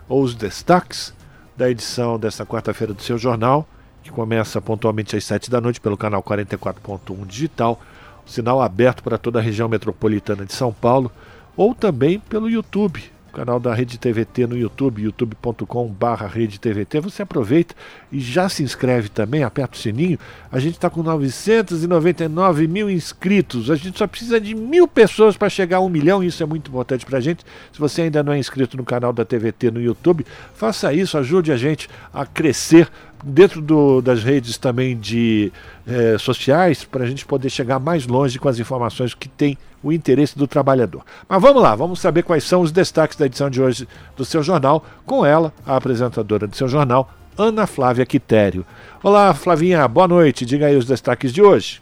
[0.07, 1.13] ou os destaques
[1.59, 3.67] da edição desta quarta-feira do seu jornal,
[4.01, 7.81] que começa pontualmente às 7 da noite pelo canal 44.1 digital,
[8.25, 11.11] sinal aberto para toda a região metropolitana de São Paulo,
[11.57, 16.99] ou também pelo YouTube, canal da Rede TVT no YouTube, youtube.com.br RedeTVT.
[16.99, 17.75] Você aproveita
[18.11, 20.19] e já se inscreve também, aperta o sininho.
[20.51, 23.69] A gente está com 999 mil inscritos.
[23.69, 26.69] A gente só precisa de mil pessoas para chegar a um milhão, isso é muito
[26.69, 27.43] importante para a gente.
[27.71, 30.25] Se você ainda não é inscrito no canal da TVT no YouTube,
[30.55, 32.89] faça isso, ajude a gente a crescer
[33.23, 35.51] dentro do, das redes também de
[35.87, 39.91] eh, sociais para a gente poder chegar mais longe com as informações que tem o
[39.91, 41.03] interesse do trabalhador.
[41.27, 44.43] Mas vamos lá, vamos saber quais são os destaques da edição de hoje do seu
[44.43, 48.65] jornal, com ela, a apresentadora do seu jornal, Ana Flávia Quitério.
[49.01, 50.45] Olá, Flavinha, boa noite.
[50.45, 51.81] Diga aí os destaques de hoje.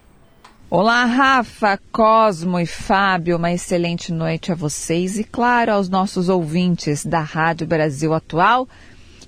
[0.69, 7.05] Olá, Rafa, Cosmo e Fábio, uma excelente noite a vocês e, claro, aos nossos ouvintes
[7.05, 8.67] da Rádio Brasil Atual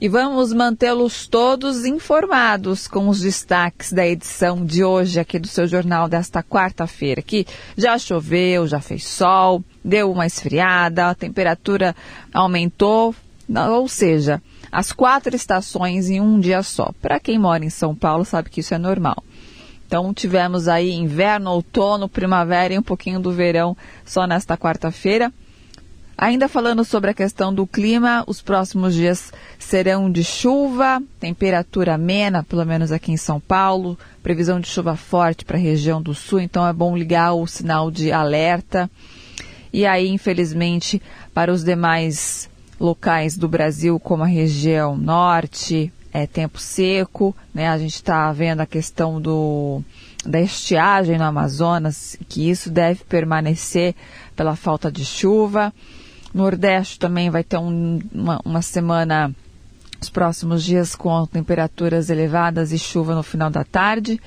[0.02, 5.68] e vamos mantê-los todos informados com os destaques da edição de hoje aqui do seu
[5.68, 7.46] jornal desta quarta-feira, que
[7.76, 11.94] já choveu, já fez sol, deu uma esfriada, a temperatura
[12.34, 13.14] aumentou,
[13.72, 14.42] ou seja,
[14.72, 16.94] as quatro estações em um dia só.
[17.02, 19.22] Para quem mora em São Paulo sabe que isso é normal.
[19.86, 23.76] Então tivemos aí inverno, outono, primavera e um pouquinho do verão
[24.06, 25.34] só nesta quarta-feira.
[26.22, 32.44] Ainda falando sobre a questão do clima, os próximos dias serão de chuva, temperatura amena,
[32.44, 36.42] pelo menos aqui em São Paulo, previsão de chuva forte para a região do sul,
[36.42, 38.92] então é bom ligar o sinal de alerta.
[39.72, 41.02] E aí, infelizmente,
[41.34, 47.70] para os demais locais do Brasil, como a região norte, é tempo seco, né?
[47.70, 49.82] A gente está vendo a questão do
[50.26, 53.96] da estiagem no Amazonas, que isso deve permanecer
[54.36, 55.74] pela falta de chuva.
[56.34, 59.34] Nordeste também vai ter um, uma, uma semana,
[60.02, 64.22] os próximos dias, com temperaturas elevadas e chuva no final da tarde.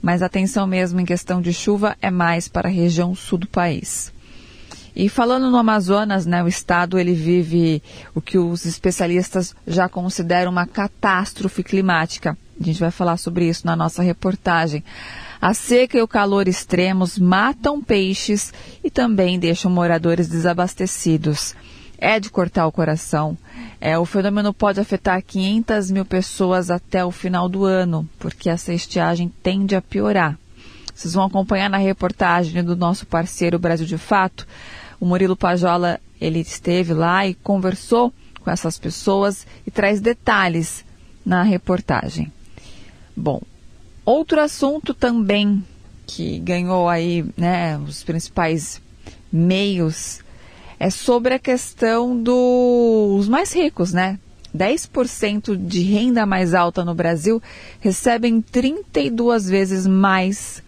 [0.00, 4.12] Mas atenção mesmo em questão de chuva é mais para a região sul do país.
[4.94, 7.82] E falando no Amazonas, né, o estado ele vive
[8.14, 12.36] o que os especialistas já consideram uma catástrofe climática.
[12.60, 14.84] A gente vai falar sobre isso na nossa reportagem.
[15.42, 21.56] A seca e o calor extremos matam peixes e também deixam moradores desabastecidos.
[21.98, 23.36] É de cortar o coração.
[23.80, 28.72] É, o fenômeno pode afetar 500 mil pessoas até o final do ano, porque essa
[28.72, 30.38] estiagem tende a piorar.
[30.94, 34.46] Vocês vão acompanhar na reportagem do nosso parceiro Brasil de Fato.
[35.00, 40.84] O Murilo Pajola ele esteve lá e conversou com essas pessoas e traz detalhes
[41.26, 42.32] na reportagem.
[43.16, 43.42] Bom,
[44.04, 45.64] Outro assunto também
[46.06, 48.82] que ganhou aí né, os principais
[49.32, 50.20] meios
[50.78, 54.18] é sobre a questão dos mais ricos, né?
[54.54, 57.40] 10% de renda mais alta no Brasil
[57.80, 60.62] recebem 32 vezes mais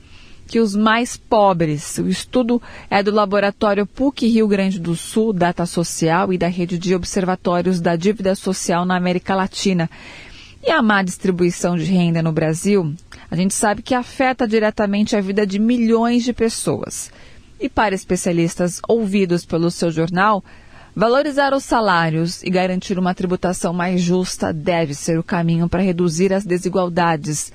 [0.46, 1.98] que os mais pobres.
[1.98, 6.78] O estudo é do laboratório PUC Rio Grande do Sul, Data Social e da rede
[6.78, 9.90] de observatórios da dívida social na América Latina.
[10.66, 12.94] E a má distribuição de renda no Brasil
[13.34, 17.10] a gente sabe que afeta diretamente a vida de milhões de pessoas.
[17.58, 20.44] E para especialistas ouvidos pelo seu jornal,
[20.94, 26.32] valorizar os salários e garantir uma tributação mais justa deve ser o caminho para reduzir
[26.32, 27.52] as desigualdades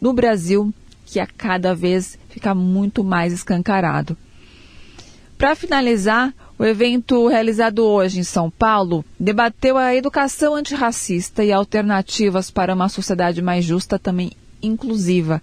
[0.00, 0.74] no Brasil,
[1.06, 4.16] que a cada vez fica muito mais escancarado.
[5.38, 12.50] Para finalizar, o evento realizado hoje em São Paulo debateu a educação antirracista e alternativas
[12.50, 15.42] para uma sociedade mais justa também inclusiva.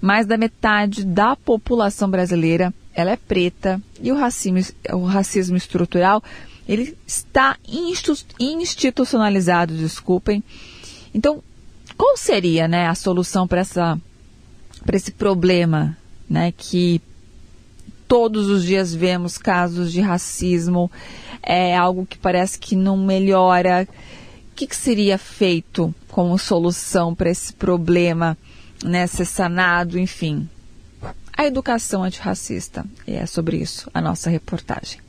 [0.00, 4.60] Mais da metade da população brasileira ela é preta e o racismo,
[4.92, 6.22] o racismo estrutural
[6.68, 7.56] ele está
[8.48, 10.42] institucionalizado, desculpem.
[11.12, 11.42] Então,
[11.96, 13.62] qual seria né, a solução para
[14.92, 15.96] esse problema
[16.28, 17.02] né, que
[18.08, 20.90] todos os dias vemos casos de racismo,
[21.42, 23.86] é algo que parece que não melhora.
[24.54, 28.36] Que, que seria feito como solução para esse problema
[28.84, 30.48] né, ser sanado, enfim.
[31.36, 32.84] A educação antirracista.
[33.06, 35.00] E é sobre isso a nossa reportagem.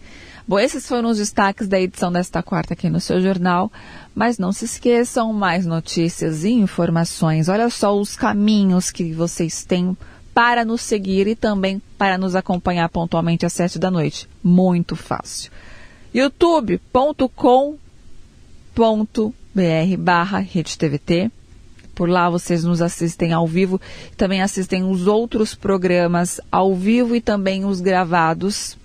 [0.47, 3.71] Bom, esses foram os destaques da edição desta quarta aqui no seu jornal.
[4.13, 7.49] Mas não se esqueçam, mais notícias e informações.
[7.49, 9.97] Olha só os caminhos que vocês têm
[10.33, 14.27] para nos seguir e também para nos acompanhar pontualmente às sete da noite.
[14.43, 15.51] Muito fácil.
[18.75, 21.31] youtube.com.br barra RedeTVT.
[21.93, 23.79] Por lá vocês nos assistem ao vivo,
[24.17, 28.77] também assistem os outros programas ao vivo e também os gravados.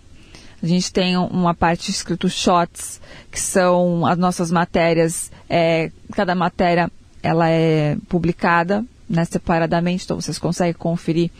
[0.63, 5.33] A gente tem uma parte escrito shots, que são as nossas matérias.
[5.49, 6.91] É, cada matéria
[7.23, 11.31] ela é publicada né, separadamente, então vocês conseguem conferir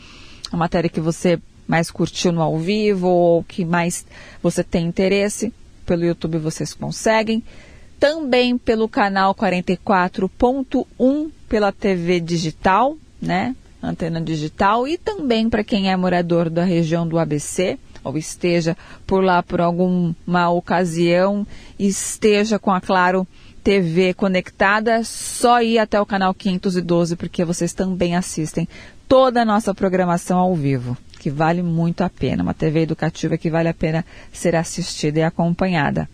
[0.51, 4.05] a matéria que você mais curtiu no ao vivo ou que mais
[4.43, 5.53] você tem interesse.
[5.85, 7.41] Pelo YouTube vocês conseguem.
[8.01, 13.55] Também pelo canal 44.1 pela TV digital, né?
[13.79, 18.75] Antena digital e também para quem é morador da região do ABC ou esteja
[19.05, 21.45] por lá por alguma ocasião,
[21.77, 23.27] esteja com a Claro
[23.63, 28.67] TV conectada, só ir até o canal 512 porque vocês também assistem
[29.07, 33.51] toda a nossa programação ao vivo, que vale muito a pena, uma TV educativa que
[33.51, 36.09] vale a pena ser assistida e acompanhada.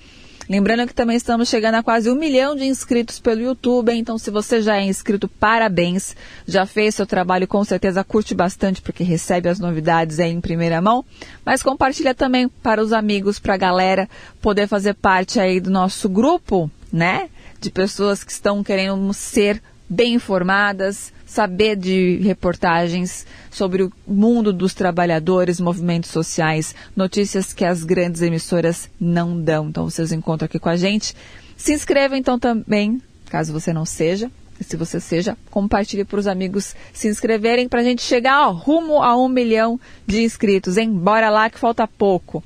[0.49, 4.31] Lembrando que também estamos chegando a quase um milhão de inscritos pelo YouTube, então se
[4.31, 6.15] você já é inscrito, parabéns.
[6.47, 10.81] Já fez seu trabalho, com certeza curte bastante, porque recebe as novidades aí em primeira
[10.81, 11.03] mão.
[11.43, 14.09] Mas compartilha também para os amigos, para a galera
[14.41, 17.29] poder fazer parte aí do nosso grupo, né?
[17.59, 24.73] De pessoas que estão querendo ser bem informadas, saber de reportagens sobre o mundo dos
[24.73, 29.67] trabalhadores, movimentos sociais, notícias que as grandes emissoras não dão.
[29.67, 31.13] Então vocês encontram aqui com a gente.
[31.57, 34.31] Se inscreva então também, caso você não seja.
[34.59, 39.03] Se você seja, compartilhe para os amigos se inscreverem para a gente chegar ó, rumo
[39.03, 40.91] a um milhão de inscritos, hein?
[40.91, 42.43] Bora lá que falta pouco.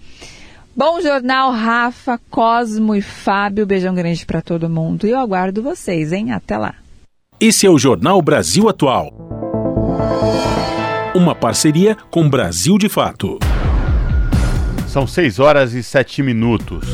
[0.75, 3.65] Bom jornal, Rafa, Cosmo e Fábio.
[3.65, 6.31] Beijão grande para todo mundo e eu aguardo vocês, hein?
[6.31, 6.80] Até lá.
[7.43, 9.11] Esse é o Jornal Brasil Atual.
[11.15, 13.39] Uma parceria com Brasil de Fato.
[14.87, 16.85] São 6 horas e 7 minutos.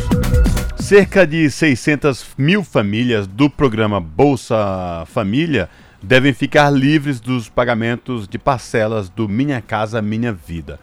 [0.79, 5.69] Cerca de 600 mil famílias do programa Bolsa Família
[6.01, 10.79] devem ficar livres dos pagamentos de parcelas do Minha Casa Minha Vida.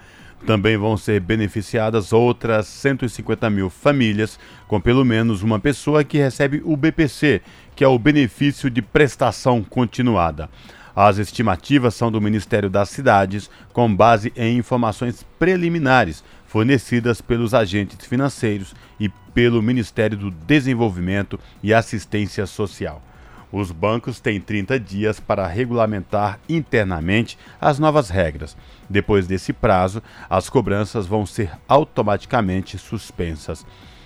[0.47, 4.39] Também vão ser beneficiadas outras 150 mil famílias
[4.69, 7.41] com pelo menos uma pessoa que recebe o BPC,
[7.75, 10.49] que é o benefício de prestação continuada.
[10.95, 18.07] As estimativas são do Ministério das Cidades, com base em informações preliminares fornecidas pelos agentes
[18.07, 23.03] financeiros e pelo Ministério do Desenvolvimento e Assistência Social.
[23.51, 28.57] Os bancos têm 30 dias para regulamentar internamente as novas regras.
[28.89, 33.65] Depois desse prazo, as cobranças vão ser automaticamente suspensas.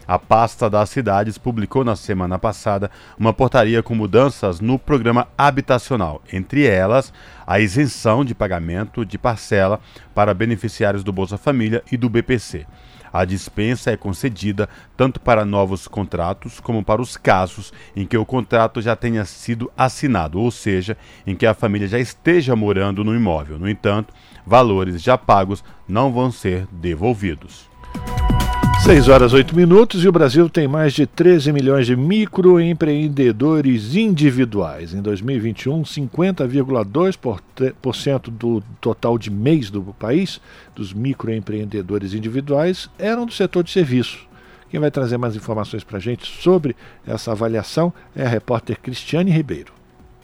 [0.09, 6.22] A pasta das cidades publicou na semana passada uma portaria com mudanças no programa habitacional,
[6.32, 7.12] entre elas
[7.47, 9.78] a isenção de pagamento de parcela
[10.14, 12.64] para beneficiários do Bolsa Família e do BPC.
[13.12, 14.66] A dispensa é concedida
[14.97, 19.70] tanto para novos contratos como para os casos em que o contrato já tenha sido
[19.76, 23.59] assinado, ou seja, em que a família já esteja morando no imóvel.
[23.59, 24.14] No entanto,
[24.47, 27.68] valores já pagos não vão ser devolvidos.
[28.89, 34.94] 6 horas 8 minutos e o Brasil tem mais de 13 milhões de microempreendedores individuais.
[34.94, 40.40] Em 2021, 50,2% do total de mês do país,
[40.74, 44.27] dos microempreendedores individuais, eram do setor de serviço.
[44.70, 46.74] Quem vai trazer mais informações para a gente sobre
[47.06, 49.74] essa avaliação é a repórter Cristiane Ribeiro.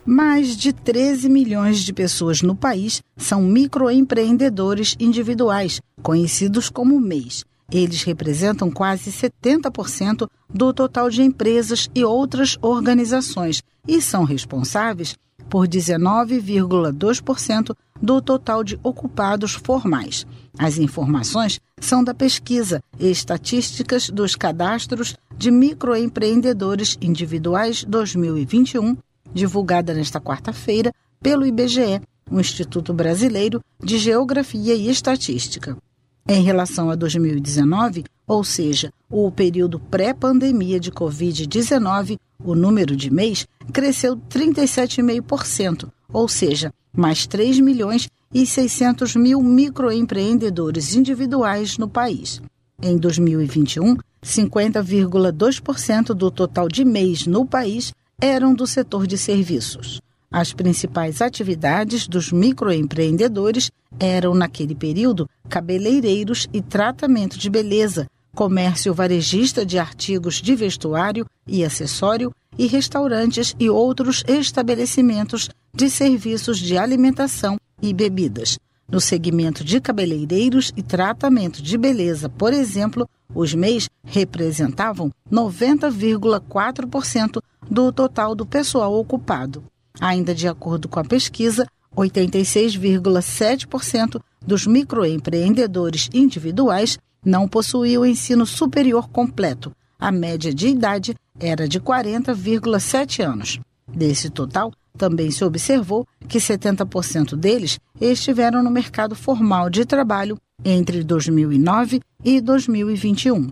[0.07, 8.03] Mais de 13 milhões de pessoas no país são microempreendedores individuais, conhecidos como MEIs eles
[8.03, 15.15] representam quase 70% do total de empresas e outras organizações e são responsáveis
[15.49, 20.27] por 19,2% do total de ocupados formais.
[20.59, 28.97] As informações são da pesquisa e estatísticas dos cadastros de microempreendedores individuais 2021,
[29.33, 32.01] divulgada nesta quarta-feira pelo IBGE,
[32.31, 35.77] o Instituto Brasileiro de Geografia e Estatística.
[36.27, 43.47] Em relação a 2019, ou seja, o período pré-pandemia de Covid-19, o número de mês
[43.71, 52.41] cresceu 37,5%, ou seja, mais 3 milhões e 600 mil microempreendedores individuais no país.
[52.83, 60.01] Em 2021, 50,2% do total de mês no país eram do setor de serviços.
[60.37, 63.71] As principais atividades dos microempreendedores
[64.01, 71.65] eram, naquele período, cabeleireiros e tratamento de beleza, comércio varejista de artigos de vestuário e
[71.65, 78.59] acessório e restaurantes e outros estabelecimentos de serviços de alimentação e bebidas.
[78.91, 87.41] No segmento de cabeleireiros e tratamento de beleza, por exemplo, os MEIs representavam 90,4%
[87.71, 89.63] do total do pessoal ocupado.
[90.01, 99.73] Ainda de acordo com a pesquisa, 86,7% dos microempreendedores individuais não possuíam ensino superior completo.
[99.99, 103.59] A média de idade era de 40,7 anos.
[103.89, 111.03] Desse total, também se observou que 70% deles estiveram no mercado formal de trabalho entre
[111.03, 113.51] 2009 e 2021.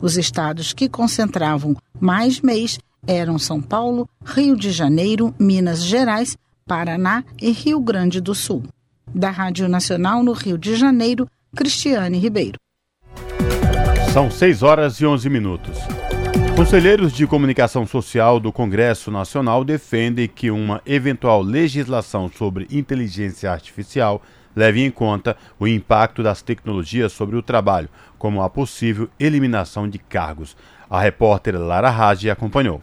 [0.00, 7.24] Os estados que concentravam mais mês eram São Paulo, Rio de Janeiro, Minas Gerais, Paraná
[7.40, 8.64] e Rio Grande do Sul.
[9.14, 11.26] Da Rádio Nacional no Rio de Janeiro,
[11.56, 12.58] Cristiane Ribeiro.
[14.12, 15.78] São 6 horas e 11 minutos.
[16.54, 24.20] Conselheiros de Comunicação Social do Congresso Nacional defendem que uma eventual legislação sobre inteligência artificial
[24.56, 27.88] leve em conta o impacto das tecnologias sobre o trabalho,
[28.18, 30.56] como a possível eliminação de cargos.
[30.90, 32.82] A repórter Lara Raj acompanhou.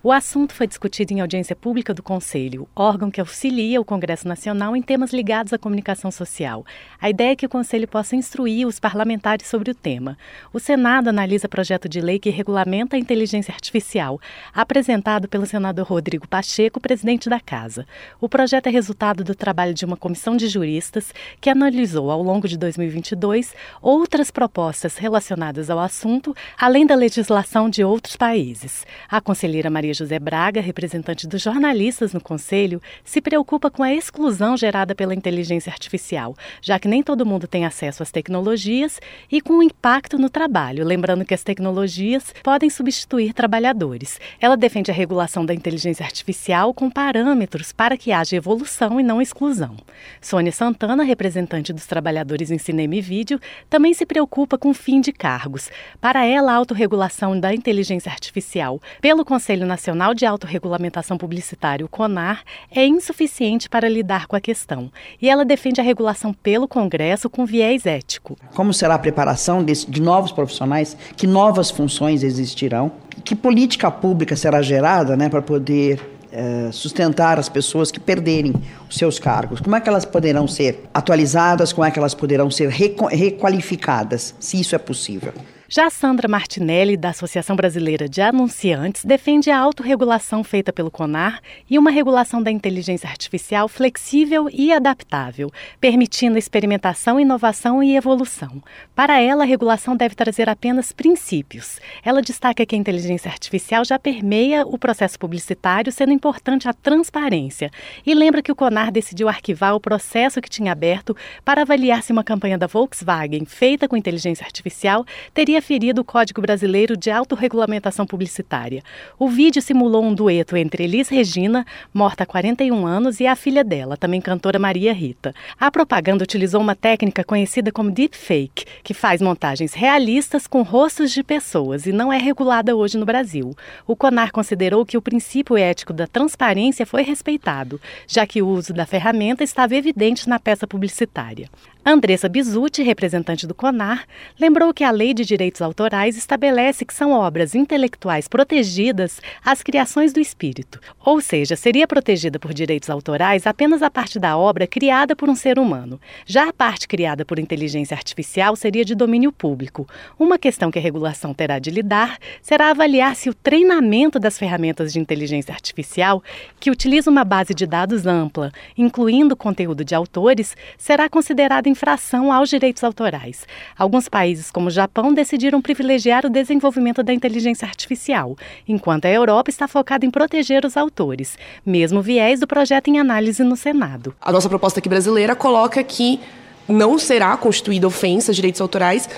[0.00, 4.76] O assunto foi discutido em audiência pública do Conselho, órgão que auxilia o Congresso Nacional
[4.76, 6.64] em temas ligados à comunicação social.
[7.00, 10.16] A ideia é que o Conselho possa instruir os parlamentares sobre o tema.
[10.52, 14.20] O Senado analisa projeto de lei que regulamenta a inteligência artificial,
[14.54, 17.84] apresentado pelo senador Rodrigo Pacheco, presidente da Casa.
[18.20, 22.46] O projeto é resultado do trabalho de uma comissão de juristas que analisou, ao longo
[22.46, 23.52] de 2022,
[23.82, 28.86] outras propostas relacionadas ao assunto, além da legislação de outros países.
[29.10, 34.56] A conselheira Maria José Braga, representante dos jornalistas no Conselho, se preocupa com a exclusão
[34.56, 39.00] gerada pela inteligência artificial, já que nem todo mundo tem acesso às tecnologias
[39.30, 44.20] e com o impacto no trabalho, lembrando que as tecnologias podem substituir trabalhadores.
[44.40, 49.20] Ela defende a regulação da inteligência artificial com parâmetros para que haja evolução e não
[49.20, 49.76] exclusão.
[50.20, 55.00] Sônia Santana, representante dos trabalhadores em cinema e vídeo, também se preocupa com o fim
[55.00, 55.70] de cargos.
[56.00, 59.77] Para ela, a autorregulação da inteligência artificial pelo Conselho Nacional
[60.14, 64.90] de Autorregulamentação Publicitária, o CONAR, é insuficiente para lidar com a questão.
[65.20, 68.36] E ela defende a regulação pelo Congresso com viés ético.
[68.54, 70.96] Como será a preparação de, de novos profissionais?
[71.16, 72.92] Que novas funções existirão?
[73.24, 76.00] Que política pública será gerada né, para poder
[76.30, 78.54] eh, sustentar as pessoas que perderem
[78.88, 79.60] os seus cargos?
[79.60, 81.72] Como é que elas poderão ser atualizadas?
[81.72, 85.32] Como é que elas poderão ser requalificadas, se isso é possível?
[85.70, 91.78] Já Sandra Martinelli, da Associação Brasileira de Anunciantes, defende a autorregulação feita pelo CONAR e
[91.78, 98.62] uma regulação da inteligência artificial flexível e adaptável, permitindo experimentação, inovação e evolução.
[98.94, 101.78] Para ela, a regulação deve trazer apenas princípios.
[102.02, 107.70] Ela destaca que a inteligência artificial já permeia o processo publicitário, sendo importante a transparência,
[108.06, 111.14] e lembra que o CONAR decidiu arquivar o processo que tinha aberto
[111.44, 115.04] para avaliar se uma campanha da Volkswagen feita com inteligência artificial
[115.34, 118.82] teria teria ferido o Código Brasileiro de Autorregulamentação Publicitária.
[119.18, 123.64] O vídeo simulou um dueto entre Elis Regina, morta há 41 anos, e a filha
[123.64, 125.34] dela, também cantora Maria Rita.
[125.58, 131.22] A propaganda utilizou uma técnica conhecida como deepfake, que faz montagens realistas com rostos de
[131.22, 133.54] pessoas e não é regulada hoje no Brasil.
[133.86, 138.72] O CONAR considerou que o princípio ético da transparência foi respeitado, já que o uso
[138.72, 141.48] da ferramenta estava evidente na peça publicitária.
[141.84, 144.04] Andressa Bizuti, representante do CONAR,
[144.38, 150.12] lembrou que a Lei de Direitos Autorais estabelece que são obras intelectuais protegidas as criações
[150.12, 155.16] do espírito, ou seja, seria protegida por direitos autorais apenas a parte da obra criada
[155.16, 155.98] por um ser humano.
[156.26, 159.88] Já a parte criada por inteligência artificial seria de domínio público.
[160.18, 164.92] Uma questão que a regulação terá de lidar será avaliar se o treinamento das ferramentas
[164.92, 166.22] de inteligência artificial,
[166.60, 172.48] que utiliza uma base de dados ampla, incluindo conteúdo de autores, será considerado infração aos
[172.48, 173.46] direitos autorais.
[173.76, 178.36] Alguns países, como o Japão, decidiram privilegiar o desenvolvimento da inteligência artificial,
[178.66, 183.42] enquanto a Europa está focada em proteger os autores, mesmo viés do projeto em análise
[183.44, 184.14] no Senado.
[184.20, 186.20] A nossa proposta aqui brasileira coloca que
[186.68, 189.08] não será constituída ofensa a direitos autorais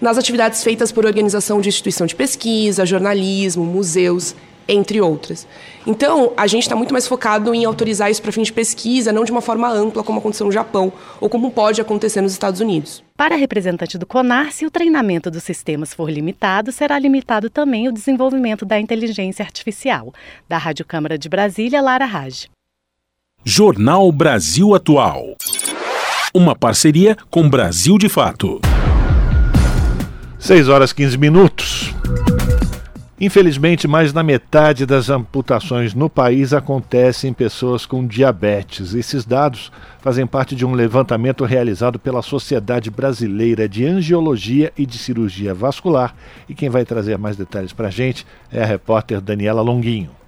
[0.00, 4.34] nas atividades feitas por organização de instituição de pesquisa, jornalismo, museus
[4.70, 5.46] entre outras.
[5.86, 9.24] Então, a gente está muito mais focado em autorizar isso para fim de pesquisa, não
[9.24, 13.02] de uma forma ampla, como aconteceu no Japão, ou como pode acontecer nos Estados Unidos.
[13.16, 17.88] Para a representante do CONAR, se o treinamento dos sistemas for limitado, será limitado também
[17.88, 20.14] o desenvolvimento da inteligência artificial.
[20.48, 22.48] Da Rádio Câmara de Brasília, Lara Raj.
[23.44, 25.34] Jornal Brasil Atual.
[26.32, 28.60] Uma parceria com Brasil de Fato.
[30.38, 31.94] 6 horas 15 minutos.
[33.20, 38.94] Infelizmente, mais da metade das amputações no país acontecem em pessoas com diabetes.
[38.94, 39.70] Esses dados
[40.00, 46.14] fazem parte de um levantamento realizado pela Sociedade Brasileira de Angiologia e de Cirurgia Vascular.
[46.48, 50.19] E quem vai trazer mais detalhes para a gente é a repórter Daniela Longuinho.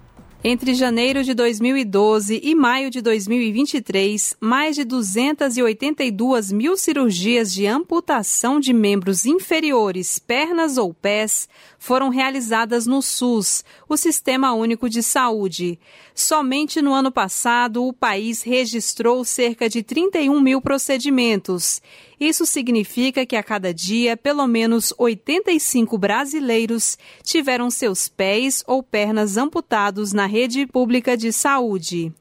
[0.45, 8.59] Entre janeiro de 2012 e maio de 2023, mais de 282 mil cirurgias de amputação
[8.59, 11.47] de membros inferiores, pernas ou pés,
[11.79, 15.79] foram realizadas no SUS, o Sistema Único de Saúde.
[16.13, 21.81] Somente no ano passado, o país registrou cerca de 31 mil procedimentos.
[22.23, 29.35] Isso significa que a cada dia, pelo menos 85 brasileiros tiveram seus pés ou pernas
[29.35, 32.13] amputados na rede pública de saúde.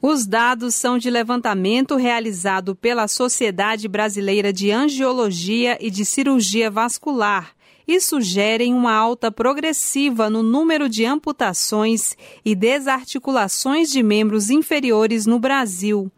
[0.00, 7.54] Os dados são de levantamento realizado pela Sociedade Brasileira de Angiologia e de Cirurgia Vascular
[7.86, 15.38] e sugerem uma alta progressiva no número de amputações e desarticulações de membros inferiores no
[15.38, 16.10] Brasil.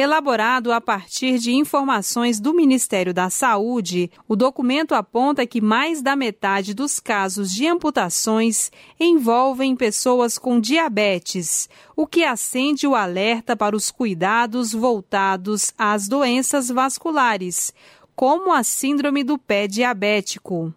[0.00, 6.14] Elaborado a partir de informações do Ministério da Saúde, o documento aponta que mais da
[6.14, 8.70] metade dos casos de amputações
[9.00, 16.68] envolvem pessoas com diabetes, o que acende o alerta para os cuidados voltados às doenças
[16.68, 17.74] vasculares,
[18.14, 20.72] como a síndrome do pé diabético.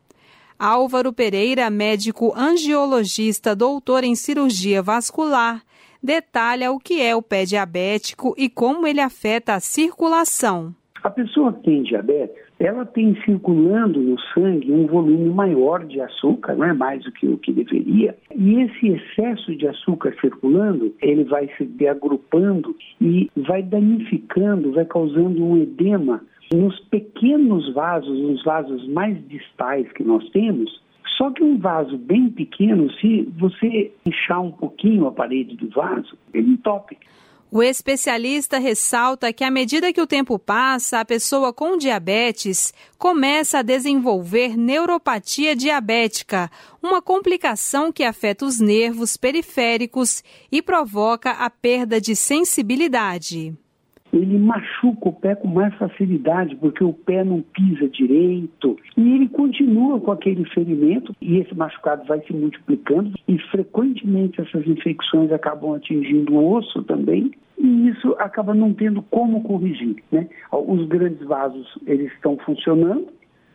[0.57, 5.63] Álvaro Pereira, médico angiologista, doutor em cirurgia vascular,
[6.01, 10.73] detalha o que é o pé diabético e como ele afeta a circulação.
[11.03, 16.55] A pessoa que tem diabetes, ela tem circulando no sangue um volume maior de açúcar,
[16.55, 21.23] não é mais do que o que deveria, e esse excesso de açúcar circulando, ele
[21.23, 26.23] vai se agrupando e vai danificando, vai causando um edema
[26.53, 30.81] nos pequenos vasos, nos vasos mais distais que nós temos,
[31.21, 36.17] só que um vaso bem pequeno, se você inchar um pouquinho a parede do vaso,
[36.33, 36.97] ele entope.
[37.51, 43.59] O especialista ressalta que à medida que o tempo passa, a pessoa com diabetes começa
[43.59, 46.49] a desenvolver neuropatia diabética,
[46.81, 53.55] uma complicação que afeta os nervos periféricos e provoca a perda de sensibilidade
[54.13, 58.77] ele machuca o pé com mais facilidade, porque o pé não pisa direito.
[58.97, 64.67] E ele continua com aquele ferimento, e esse machucado vai se multiplicando, e frequentemente essas
[64.67, 69.95] infecções acabam atingindo o osso também, e isso acaba não tendo como corrigir.
[70.11, 70.27] Né?
[70.51, 73.07] Os grandes vasos eles estão funcionando,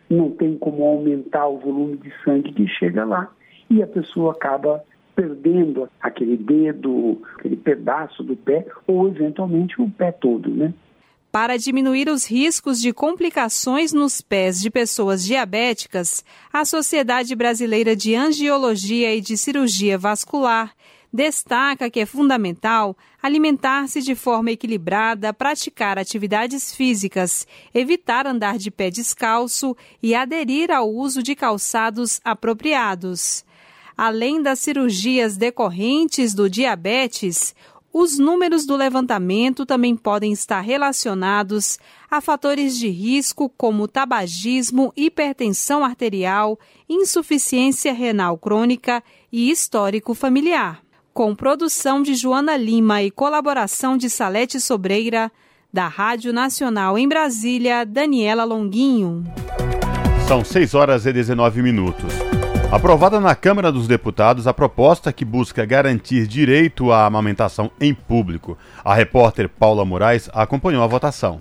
[0.08, 3.30] não tem como aumentar o volume de sangue que chega lá,
[3.68, 4.82] e a pessoa acaba
[5.16, 10.74] perdendo aquele dedo, aquele pedaço do pé, ou eventualmente o pé todo, né?
[11.32, 18.14] Para diminuir os riscos de complicações nos pés de pessoas diabéticas, a Sociedade Brasileira de
[18.14, 20.72] Angiologia e de Cirurgia Vascular
[21.12, 28.90] destaca que é fundamental alimentar-se de forma equilibrada, praticar atividades físicas, evitar andar de pé
[28.90, 33.44] descalço e aderir ao uso de calçados apropriados.
[33.96, 37.54] Além das cirurgias decorrentes do diabetes,
[37.98, 41.78] os números do levantamento também podem estar relacionados
[42.10, 49.02] a fatores de risco como tabagismo, hipertensão arterial, insuficiência renal crônica
[49.32, 50.82] e histórico familiar.
[51.14, 55.32] Com produção de Joana Lima e colaboração de Salete Sobreira,
[55.72, 59.24] da Rádio Nacional em Brasília, Daniela Longuinho.
[60.28, 62.35] São 6 horas e 19 minutos.
[62.70, 68.58] Aprovada na Câmara dos Deputados a proposta que busca garantir direito à amamentação em público.
[68.84, 71.40] A repórter Paula Moraes acompanhou a votação.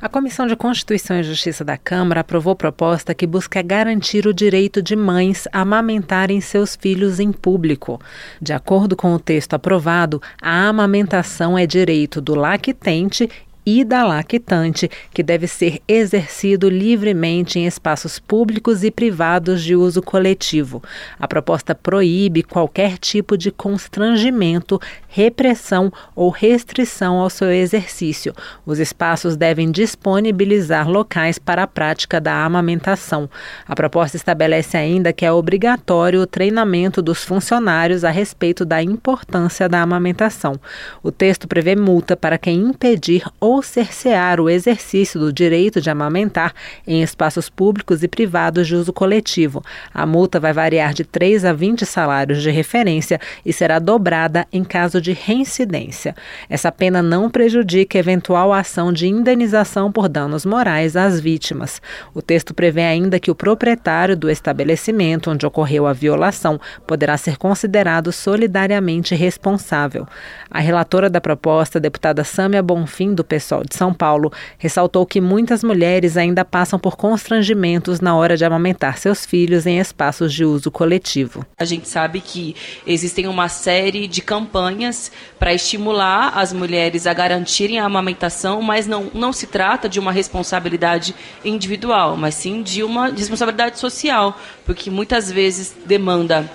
[0.00, 4.80] A Comissão de Constituição e Justiça da Câmara aprovou proposta que busca garantir o direito
[4.80, 8.00] de mães a amamentarem seus filhos em público.
[8.40, 13.28] De acordo com o texto aprovado, a amamentação é direito do lactente
[13.72, 20.02] e da lactante, que deve ser exercido livremente em espaços públicos e privados de uso
[20.02, 20.82] coletivo.
[21.20, 28.34] A proposta proíbe qualquer tipo de constrangimento, repressão ou restrição ao seu exercício.
[28.66, 33.30] Os espaços devem disponibilizar locais para a prática da amamentação.
[33.68, 39.68] A proposta estabelece ainda que é obrigatório o treinamento dos funcionários a respeito da importância
[39.68, 40.58] da amamentação.
[41.04, 45.90] O texto prevê multa para quem impedir ou ou cercear o exercício do direito de
[45.90, 46.54] amamentar
[46.86, 49.62] em espaços públicos e privados de uso coletivo.
[49.92, 54.64] A multa vai variar de 3 a 20 salários de referência e será dobrada em
[54.64, 56.16] caso de reincidência.
[56.48, 61.82] Essa pena não prejudica eventual ação de indenização por danos morais às vítimas.
[62.14, 67.36] O texto prevê ainda que o proprietário do estabelecimento onde ocorreu a violação poderá ser
[67.36, 70.06] considerado solidariamente responsável.
[70.50, 75.64] A relatora da proposta, deputada Sâmia Bonfim, do PSOL, de São Paulo, ressaltou que muitas
[75.64, 80.70] mulheres ainda passam por constrangimentos na hora de amamentar seus filhos em espaços de uso
[80.70, 81.44] coletivo.
[81.58, 82.54] A gente sabe que
[82.86, 89.10] existem uma série de campanhas para estimular as mulheres a garantirem a amamentação, mas não,
[89.14, 91.14] não se trata de uma responsabilidade
[91.44, 96.50] individual, mas sim de uma responsabilidade social, porque muitas vezes demanda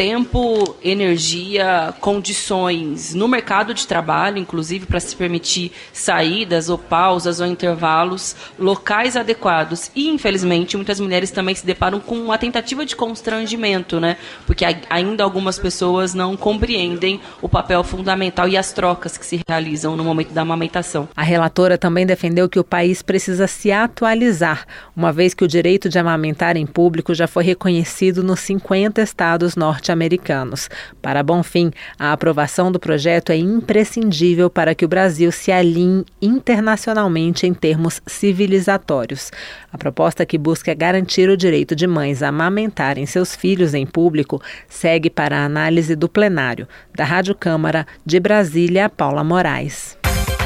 [0.00, 7.46] tempo, energia, condições no mercado de trabalho, inclusive para se permitir saídas ou pausas ou
[7.46, 9.90] intervalos, locais adequados.
[9.94, 14.16] E, infelizmente, muitas mulheres também se deparam com uma tentativa de constrangimento, né?
[14.46, 19.98] Porque ainda algumas pessoas não compreendem o papel fundamental e as trocas que se realizam
[19.98, 21.10] no momento da amamentação.
[21.14, 24.66] A relatora também defendeu que o país precisa se atualizar,
[24.96, 29.56] uma vez que o direito de amamentar em público já foi reconhecido nos 50 estados
[29.56, 30.68] norte norte-americanos.
[31.02, 37.46] Para Bonfim, a aprovação do projeto é imprescindível para que o Brasil se alinhe internacionalmente
[37.46, 39.30] em termos civilizatórios.
[39.72, 44.40] A proposta que busca garantir o direito de mães a amamentarem seus filhos em público
[44.68, 46.66] segue para a análise do plenário.
[46.94, 49.96] Da Rádio Câmara, de Brasília, Paula Moraes.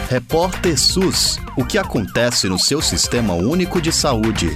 [0.09, 1.39] Repórter SUS.
[1.57, 4.51] O que acontece no seu sistema único de saúde?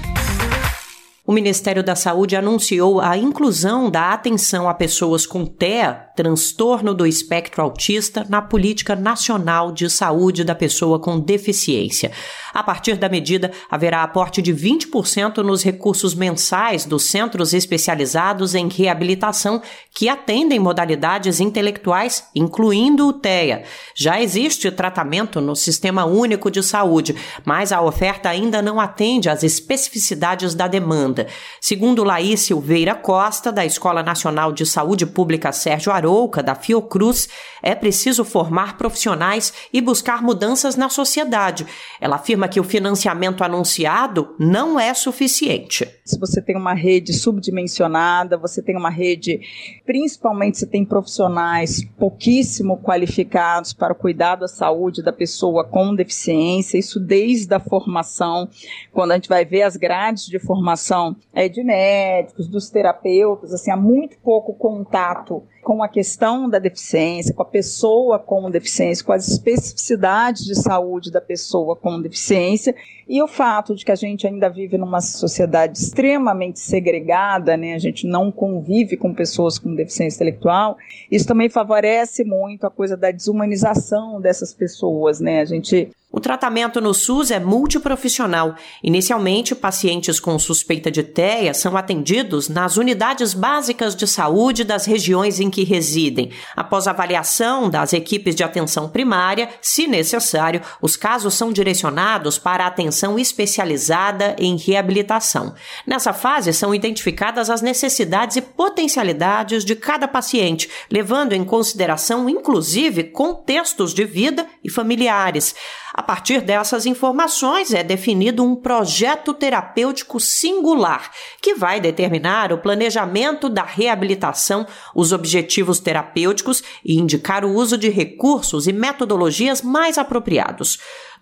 [1.29, 7.07] O Ministério da Saúde anunciou a inclusão da atenção a pessoas com TEA, transtorno do
[7.07, 12.13] espectro autista, na Política Nacional de Saúde da Pessoa com Deficiência.
[12.59, 18.69] A partir da medida, haverá aporte de 20% nos recursos mensais dos centros especializados em
[18.69, 19.63] reabilitação
[19.95, 23.63] que atendem modalidades intelectuais, incluindo o TEA.
[23.95, 27.15] Já existe tratamento no Sistema Único de Saúde,
[27.45, 31.29] mas a oferta ainda não atende às especificidades da demanda.
[31.61, 37.29] Segundo Laís Silveira Costa, da Escola Nacional de Saúde Pública Sérgio Arouca, da Fiocruz,
[37.63, 41.65] é preciso formar profissionais e buscar mudanças na sociedade.
[42.01, 45.89] Ela afirma que o financiamento anunciado não é suficiente.
[46.05, 49.41] Se você tem uma rede subdimensionada, você tem uma rede,
[49.85, 56.79] principalmente se tem profissionais pouquíssimo qualificados para o cuidado da saúde da pessoa com deficiência,
[56.79, 58.49] isso desde a formação,
[58.93, 63.71] quando a gente vai ver as grades de formação é, de médicos, dos terapeutas, assim,
[63.71, 69.13] há muito pouco contato com a questão da deficiência, com a pessoa com deficiência, com
[69.13, 72.75] as especificidades de saúde da pessoa com deficiência
[73.07, 77.75] e o fato de que a gente ainda vive numa sociedade extremamente segregada, né?
[77.75, 80.79] A gente não convive com pessoas com deficiência intelectual.
[81.11, 85.43] Isso também favorece muito a coisa da desumanização dessas pessoas, né?
[85.43, 88.55] A gente o tratamento no SUS é multiprofissional.
[88.83, 95.39] Inicialmente, pacientes com suspeita de TEA são atendidos nas unidades básicas de saúde das regiões
[95.39, 96.31] em que residem.
[96.57, 103.19] Após avaliação das equipes de atenção primária, se necessário, os casos são direcionados para atenção
[103.19, 105.55] especializada em reabilitação.
[105.87, 113.05] Nessa fase, são identificadas as necessidades e potencialidades de cada paciente, levando em consideração, inclusive,
[113.05, 115.55] contextos de vida e familiares.
[115.99, 121.11] A partir dessas informações é definido um projeto terapêutico singular
[121.43, 124.65] que vai determinar o planejamento da reabilitação,
[124.95, 130.79] os objetivos terapêuticos e indicar o uso de recursos e metodologias mais apropriados.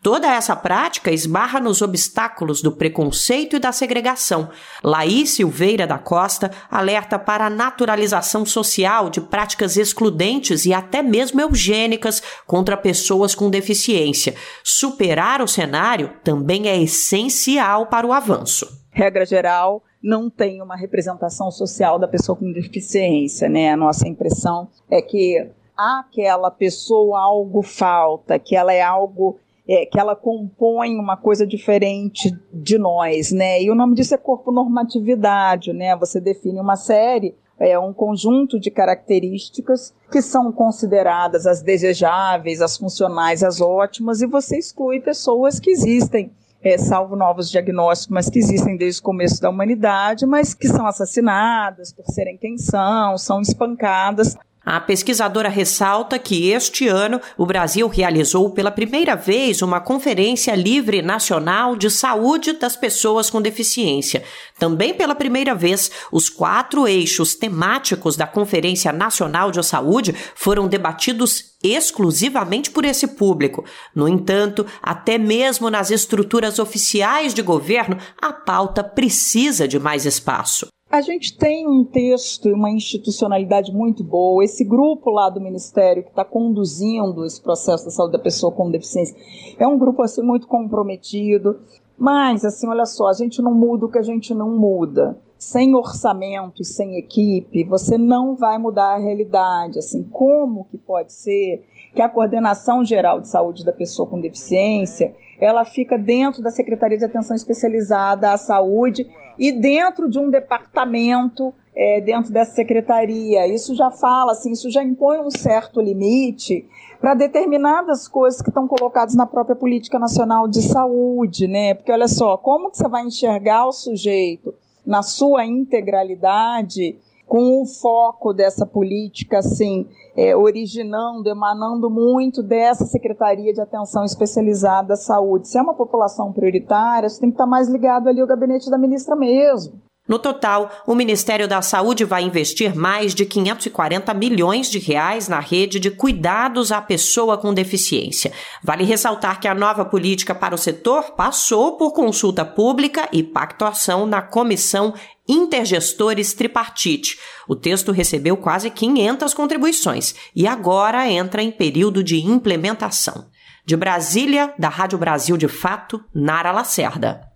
[0.07, 4.51] Toda essa prática esbarra nos obstáculos do preconceito e da segregação.
[4.81, 11.41] Laís Silveira da Costa alerta para a naturalização social de práticas excludentes e até mesmo
[11.41, 14.37] eugênicas contra pessoas com deficiência.
[14.62, 18.87] Superar o cenário também é essencial para o avanço.
[18.93, 23.73] Regra geral, não tem uma representação social da pessoa com deficiência, né?
[23.73, 29.98] A nossa impressão é que aquela pessoa algo falta, que ela é algo é, que
[29.98, 33.62] ela compõe uma coisa diferente de nós, né?
[33.62, 35.97] E o nome disso é corpo normatividade, né?
[35.97, 42.76] Você define uma série é um conjunto de características que são consideradas as desejáveis, as
[42.76, 46.30] funcionais, as ótimas, e você exclui pessoas que existem,
[46.62, 50.86] é, salvo novos diagnósticos, mas que existem desde o começo da humanidade, mas que são
[50.86, 54.36] assassinadas por serem quem são, são espancadas.
[54.68, 61.02] A pesquisadora ressalta que este ano o Brasil realizou pela primeira vez uma Conferência Livre
[61.02, 64.24] Nacional de Saúde das Pessoas com Deficiência.
[64.59, 71.55] Também pela primeira vez, os quatro eixos temáticos da Conferência Nacional de Saúde foram debatidos
[71.62, 73.64] exclusivamente por esse público.
[73.94, 80.66] No entanto, até mesmo nas estruturas oficiais de governo, a pauta precisa de mais espaço.
[80.97, 84.43] A gente tem um texto e uma institucionalidade muito boa.
[84.43, 88.70] Esse grupo lá do Ministério que está conduzindo esse processo da saúde da pessoa com
[88.70, 89.14] deficiência
[89.59, 91.60] é um grupo assim muito comprometido.
[91.98, 95.20] Mas, assim, olha só, a gente não muda o que a gente não muda.
[95.36, 99.78] Sem orçamento e sem equipe, você não vai mudar a realidade.
[99.78, 101.62] Assim, como que pode ser
[101.94, 106.97] que a coordenação geral de saúde da pessoa com deficiência ela fica dentro da Secretaria
[106.97, 109.06] de Atenção Especializada à Saúde
[109.39, 113.47] e dentro de um departamento é, dentro dessa secretaria.
[113.47, 116.67] Isso já fala, assim, isso já impõe um certo limite
[116.99, 121.75] para determinadas coisas que estão colocadas na própria política nacional de saúde, né?
[121.75, 124.55] Porque olha só, como que você vai enxergar o sujeito
[124.87, 126.97] na sua integralidade
[127.27, 129.86] com o foco dessa política, assim,
[130.16, 135.48] é, originando, emanando muito dessa Secretaria de Atenção Especializada à Saúde.
[135.48, 138.78] Se é uma população prioritária, você tem que estar mais ligado ali ao gabinete da
[138.78, 139.86] ministra mesmo.
[140.09, 145.41] No total, o Ministério da Saúde vai investir mais de 540 milhões de reais na
[145.41, 148.33] rede de cuidados à pessoa com deficiência.
[148.62, 154.07] Vale ressaltar que a nova política para o setor passou por consulta pública e pactuação
[154.07, 154.95] na Comissão
[155.28, 157.19] Intergestores Tripartite.
[157.49, 163.27] O texto recebeu quase 500 contribuições e agora entra em período de implementação.
[163.65, 167.36] De Brasília, da Rádio Brasil de Fato, Nara Lacerda.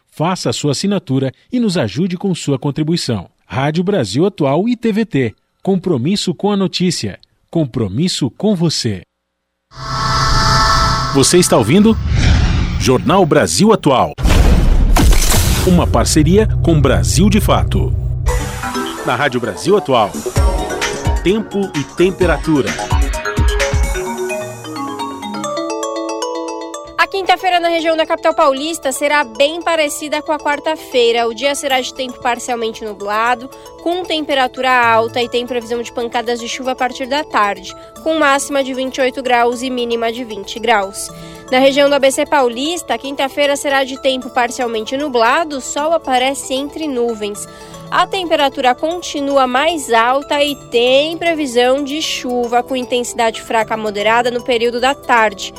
[0.11, 3.29] faça a sua assinatura e nos ajude com sua contribuição.
[3.47, 5.33] Rádio Brasil Atual e TVT.
[5.63, 7.19] Compromisso com a notícia.
[7.49, 9.01] Compromisso com você.
[11.13, 11.97] Você está ouvindo?
[12.79, 14.13] Jornal Brasil Atual.
[15.67, 17.93] Uma parceria com Brasil de Fato.
[19.05, 20.11] Na Rádio Brasil Atual.
[21.23, 22.69] Tempo e temperatura.
[27.11, 31.27] Quinta-feira na região da capital paulista será bem parecida com a quarta-feira.
[31.27, 33.49] O dia será de tempo parcialmente nublado,
[33.83, 38.17] com temperatura alta e tem previsão de pancadas de chuva a partir da tarde, com
[38.17, 41.09] máxima de 28 graus e mínima de 20 graus.
[41.51, 47.45] Na região do ABC Paulista, quinta-feira será de tempo parcialmente nublado, sol aparece entre nuvens.
[47.91, 54.41] A temperatura continua mais alta e tem previsão de chuva com intensidade fraca moderada no
[54.41, 55.53] período da tarde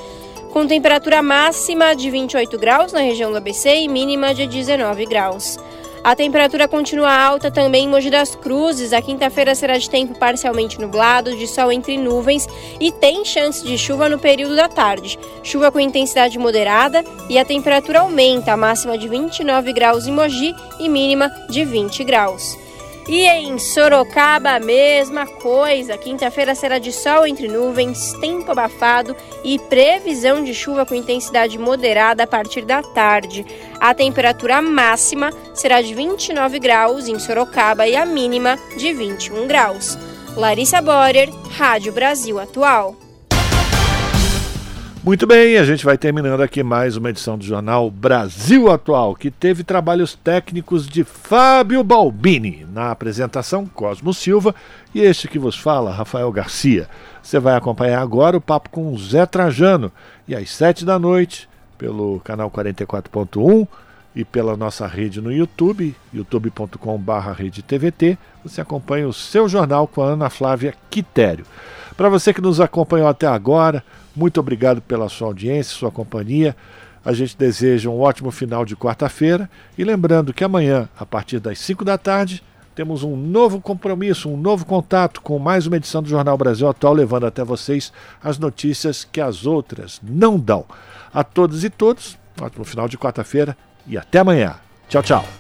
[0.53, 5.59] com temperatura máxima de 28 graus na região do ABC e mínima de 19 graus.
[6.05, 8.93] A temperatura continua alta também em Mogi das Cruzes.
[8.93, 12.47] A quinta-feira será de tempo parcialmente nublado, de sol entre nuvens
[12.79, 15.19] e tem chance de chuva no período da tarde.
[15.43, 20.55] Chuva com intensidade moderada e a temperatura aumenta, a máxima de 29 graus em Mogi
[20.79, 22.59] e mínima de 20 graus.
[23.09, 25.99] E em Sorocaba, a mesma coisa.
[25.99, 32.23] Quinta-feira será de sol entre nuvens, tempo abafado e previsão de chuva com intensidade moderada
[32.23, 33.45] a partir da tarde.
[33.81, 39.99] A temperatura máxima será de 29 graus em Sorocaba e a mínima de 21 graus.
[40.37, 43.02] Larissa Borer, Rádio Brasil Atual.
[45.05, 49.33] Muito bem, a gente vai terminando aqui mais uma edição do jornal Brasil Atual, que
[49.33, 52.65] teve trabalhos técnicos de Fábio Balbini.
[52.73, 54.55] Na apresentação, Cosmo Silva
[54.95, 56.89] e este que vos fala, Rafael Garcia.
[57.21, 59.91] Você vai acompanhar agora o papo com Zé Trajano
[60.29, 63.67] e às sete da noite, pelo canal 44.1
[64.15, 70.31] e pela nossa rede no YouTube, youtube.com/redetvt, você acompanha o seu jornal com a Ana
[70.31, 71.45] Flávia Quitério.
[71.97, 73.83] Para você que nos acompanhou até agora,
[74.15, 76.57] muito obrigado pela sua audiência, sua companhia.
[77.05, 81.59] A gente deseja um ótimo final de quarta-feira e lembrando que amanhã, a partir das
[81.59, 82.43] 5 da tarde,
[82.75, 86.95] temos um novo compromisso, um novo contato com mais uma edição do Jornal Brasil Atual,
[86.95, 90.65] levando até vocês as notícias que as outras não dão.
[91.13, 93.57] A todos e todos, ótimo final de quarta-feira
[93.87, 94.57] e até amanhã.
[94.89, 95.33] Tchau, tchau.